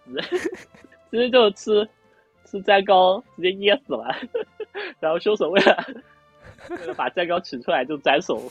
[1.10, 1.90] 其实就是吃
[2.46, 4.16] 吃粘糕，直接噎死了。
[5.00, 5.86] 然后凶手为了
[6.70, 8.42] 为了把粘糕取出来，就斩首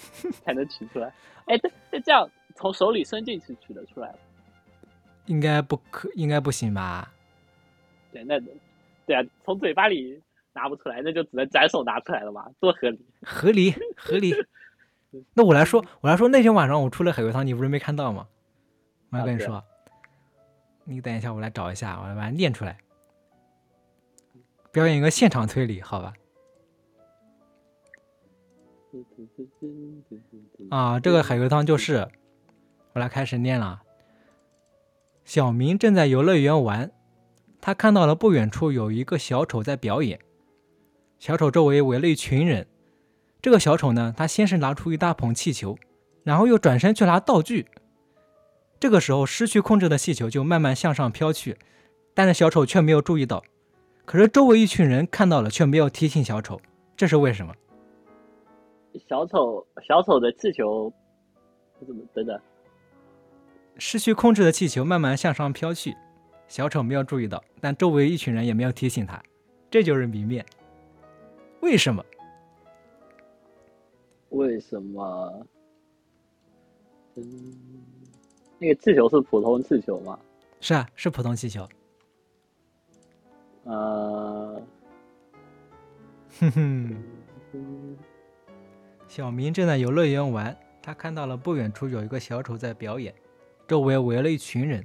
[0.45, 1.13] 才能取出来。
[1.47, 4.15] 哎，这这这样从手里伸进去取得出来吗？
[5.27, 7.13] 应该不可，应该不行吧？
[8.13, 8.41] 对，那
[9.07, 10.21] 对啊，从嘴巴里
[10.53, 13.01] 拿不出来，那就只能斩首拿出来了嘛，多合理？
[13.23, 14.35] 合理， 合理。
[15.35, 18.27] 那我来说，我来说，那天晚上我出了海龟汤，你不是没看到吗？
[19.11, 19.63] 我要跟你说。
[20.85, 22.79] 你等一下，我来找一下，我来把它念出来，
[24.73, 26.13] 表演一个现场推理，好吧？
[30.71, 32.09] 啊，这个海龟汤就是，
[32.93, 33.83] 我来开始念了。
[35.33, 36.91] 小明正在游乐园玩，
[37.61, 40.19] 他看到了不远处有一个小丑在表演，
[41.21, 42.67] 小丑周围围了一群人。
[43.41, 45.79] 这个小丑呢，他先是拿出一大捧气球，
[46.25, 47.69] 然后又转身去拿道具。
[48.81, 51.57] 这个时候，失去控制的气球就慢慢向上飘去，
[52.13, 53.45] 但是小丑却没有注意到。
[54.05, 56.61] 可是周围一群人看到了，却没有提醒小丑，
[56.97, 57.55] 这是为什么？
[59.09, 60.93] 小丑，小丑的气球
[61.87, 62.37] 怎么等等？
[63.77, 65.97] 失去控制的气球慢慢向上飘去，
[66.49, 69.23] 小丑没有注意到，但周围一群人也没有提醒他，
[69.71, 70.45] 这就是谜面。
[71.61, 72.05] 为什么？
[74.31, 75.47] 为什么？
[77.17, 77.25] 嗯。
[78.59, 80.19] 那个气球是普通气球吗？
[80.61, 81.67] 是啊，是普通气球。
[83.65, 84.63] 呃，
[86.39, 86.97] 哼哼。
[89.09, 93.15] 小明正在游乐园玩，他看到了不远处有一个小丑在表演，
[93.71, 94.85] 周围围了一群人。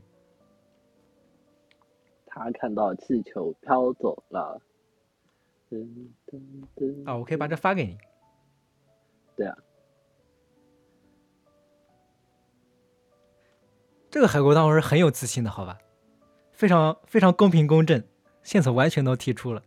[2.27, 4.61] 他看到气球飘走了。
[7.03, 7.97] 啊，我可以把这发给你。
[9.35, 9.57] 对啊。
[14.11, 15.79] 这个海龟汤我是很有自信的，好吧？
[16.51, 18.03] 非常非常公平公正，
[18.43, 19.63] 线索完全都提出了。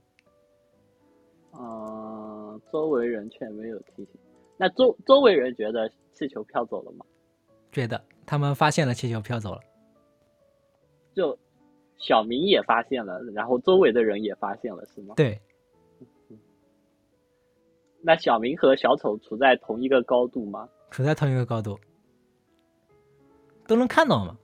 [1.50, 4.10] 啊，周围人却没有提醒。
[4.56, 7.04] 那周周围人觉得气球飘走了吗？
[7.72, 9.61] 觉得，他们发现了气球飘走了。
[11.14, 11.37] 就
[11.97, 15.14] 小明也发现了，然后周围的人也发现了，是吗？
[15.16, 15.41] 对。
[18.03, 20.68] 那小明和小丑处在同一个高度吗？
[20.91, 21.81] 处在同一个高度。
[23.66, 24.37] 都能看到吗？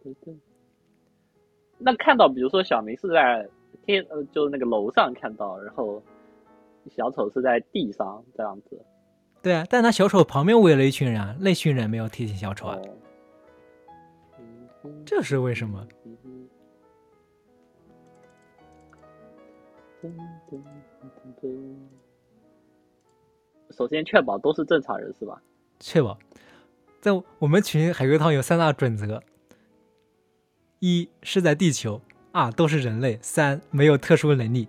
[1.76, 3.46] 那看到，比如说小明是在
[3.84, 6.02] 天呃，就是那个楼上看到，然后
[6.90, 8.80] 小丑是在地上这样子。
[9.42, 12.78] 对啊，但他小丑旁边围了一群人啊，那群人没有提醒小丑啊，
[15.04, 15.86] 这是为什么？
[23.70, 25.42] 首先确保都是正常人是吧？
[25.80, 26.18] 确保，
[27.00, 29.22] 在我们群海龟汤有三大准则：
[30.80, 32.00] 一是在地球，
[32.32, 34.68] 二都是人类，三没有特殊能力。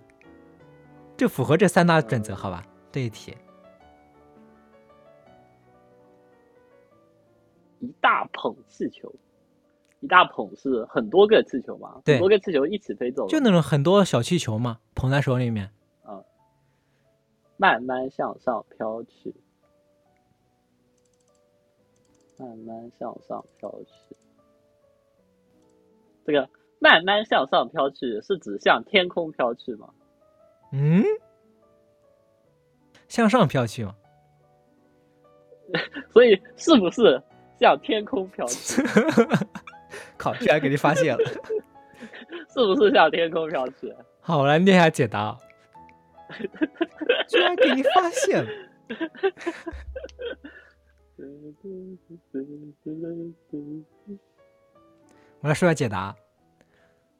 [1.16, 2.66] 这符合这三大准则，好吧？
[2.90, 3.36] 这一题，
[7.80, 9.14] 一大捧气球，
[10.06, 12.00] 一大捧是很多个气球吗？
[12.06, 15.68] 很多个气球一起飞走，就那种很多小气球嘛，捧在手里面。
[17.56, 19.34] 慢慢向上飘去，
[22.38, 24.16] 慢慢向上飘去。
[26.24, 26.48] 这个
[26.78, 29.88] 慢慢向上飘去是指向天空飘去吗？
[30.70, 31.02] 嗯，
[33.08, 33.96] 向上飘去吗？
[36.12, 37.20] 所以是不是
[37.58, 38.82] 向天空飘去？
[40.16, 41.24] 靠， 居然给你发现了！
[42.48, 43.94] 是不是向天空飘去？
[44.20, 45.36] 好，我来念一下解答。
[47.28, 48.50] 居然给你发现了！
[55.40, 56.16] 我来说下解答。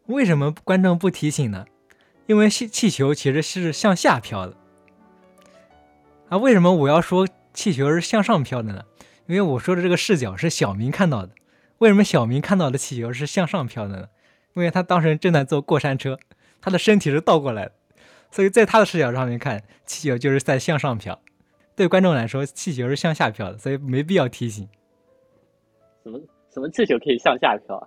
[0.06, 1.66] 为什么观众不提醒呢？
[2.26, 4.56] 因为气气球其实是向下飘的。
[6.28, 8.84] 啊，为什么我要说气球是向上飘的呢？
[9.26, 11.32] 因为我说的这个视角是小明看到的。
[11.78, 14.08] 为什么小明看到的气球是向上飘的呢？
[14.54, 16.18] 因为他当时正在坐过山车，
[16.60, 17.72] 他的身体是倒过来的。
[18.30, 21.14] 所以在他的视角上面看，气球就是在向上飘；
[21.74, 24.68] 对观众来说，气球是向下飘的，所以没必要提醒。
[26.02, 26.20] 什么
[26.52, 27.86] 什么气球可以向下飘啊？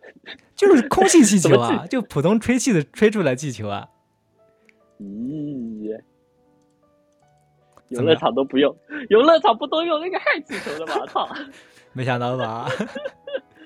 [0.56, 3.88] 就是空气气球啊，就普通吹气的吹出来气球啊。
[5.00, 6.00] 咦，
[7.88, 8.74] 游乐场都不用，
[9.08, 11.06] 游乐场不都用那个氦气球的吗？
[11.06, 11.28] 操！
[11.94, 12.68] 没想到吧？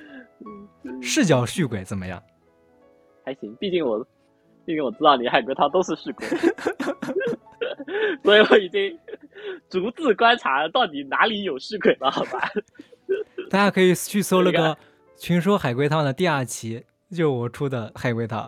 [1.03, 2.23] 视角续鬼怎么样？
[3.25, 4.07] 还行，毕竟我。
[4.65, 6.27] 毕竟我知道你海龟汤都是续鬼，
[8.23, 8.99] 所以我已经
[9.71, 12.39] 逐字观察到底哪里有续鬼了，好吧？
[13.49, 14.75] 大家可以去搜那个
[15.17, 18.47] 《群说海龟汤》的第二期，就我出的海龟汤，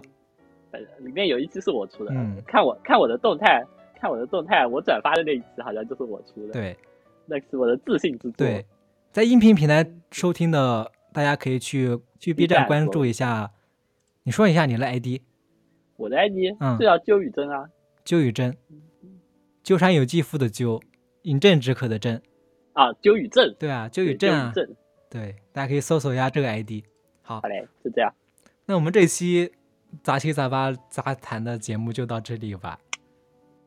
[0.98, 2.12] 里面有一期是我出的。
[2.12, 3.64] 嗯，看我看我的动态，
[3.98, 6.52] 看我的动态，我转发的那一期好像就是我出的。
[6.52, 6.76] 对，
[7.24, 8.46] 那是我的自信之作。
[8.46, 8.62] 对，
[9.12, 13.50] 在音频平台收听的，大家可以去去 B 站关注一下。
[14.22, 15.20] 你说一下你的 ID。
[15.96, 17.68] 我的 ID 是叫鸠雨真啊，
[18.04, 18.56] 鸠雨真，
[19.64, 20.80] 鸠山有纪夫的鸠，
[21.22, 22.20] 饮鸩止渴的鸩，
[22.72, 24.52] 啊，鸠雨正，对啊，鸠雨正啊，
[25.10, 26.84] 对，大家可以搜索一下这个 ID。
[27.22, 28.14] 好，好嘞，就这样。
[28.66, 29.50] 那我们这期
[30.04, 32.78] 杂七杂八杂谈的节目就到这里吧。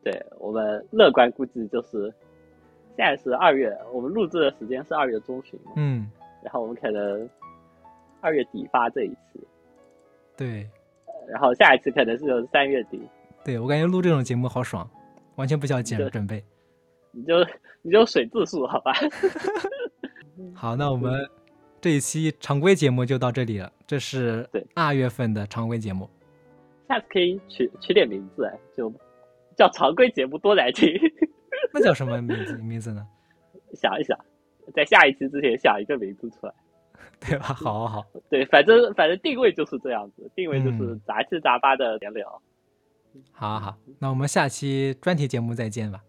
[0.02, 2.12] 对我们乐观估计就是
[2.96, 6.10] 现在是二月，我们录制的时间是二月中旬，嗯，
[6.42, 7.28] 然后我们可能
[8.20, 9.40] 二月底发这一次，
[10.36, 10.68] 对。
[11.26, 13.00] 然后下一次可能是三月底。
[13.42, 14.86] 对我感觉录这种节目好爽，
[15.36, 16.44] 完全不需要剪准备。
[17.12, 17.34] 你就
[17.80, 18.92] 你就水字数好吧。
[20.54, 21.26] 好，那我们
[21.80, 23.72] 这一期常规节目就到这里了。
[23.86, 26.06] 这是对二月份的常规节目。
[26.88, 28.92] 下次可以取取点名字，就
[29.56, 30.92] 叫常规节目多来听。
[31.74, 33.06] 那叫什么名字名字呢？
[33.74, 34.18] 想一想，
[34.72, 36.54] 在下一期之前想一个名字出来。
[37.20, 37.46] 对吧？
[37.46, 42.40] 好，好，对，反正反正定位就是这样子，定位就是杂七杂八的闲聊。
[43.32, 46.02] 好好，那我们下期专题节目再见吧。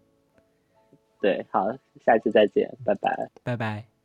[1.20, 1.72] 对，好，
[2.04, 3.95] 下期再见，拜拜，拜拜。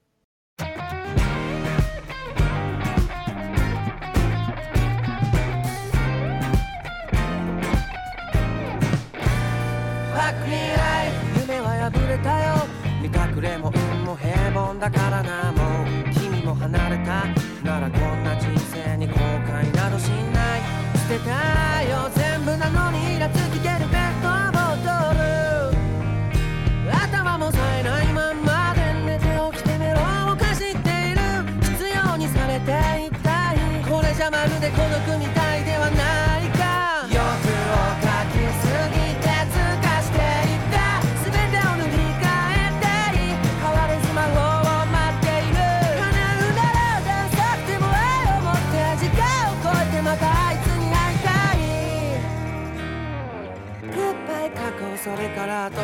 [14.81, 17.27] だからなもう君も離れた。
[17.63, 20.61] ならこんな人生に後悔などしない。
[20.97, 21.70] 捨てたい。
[55.41, 55.81] から後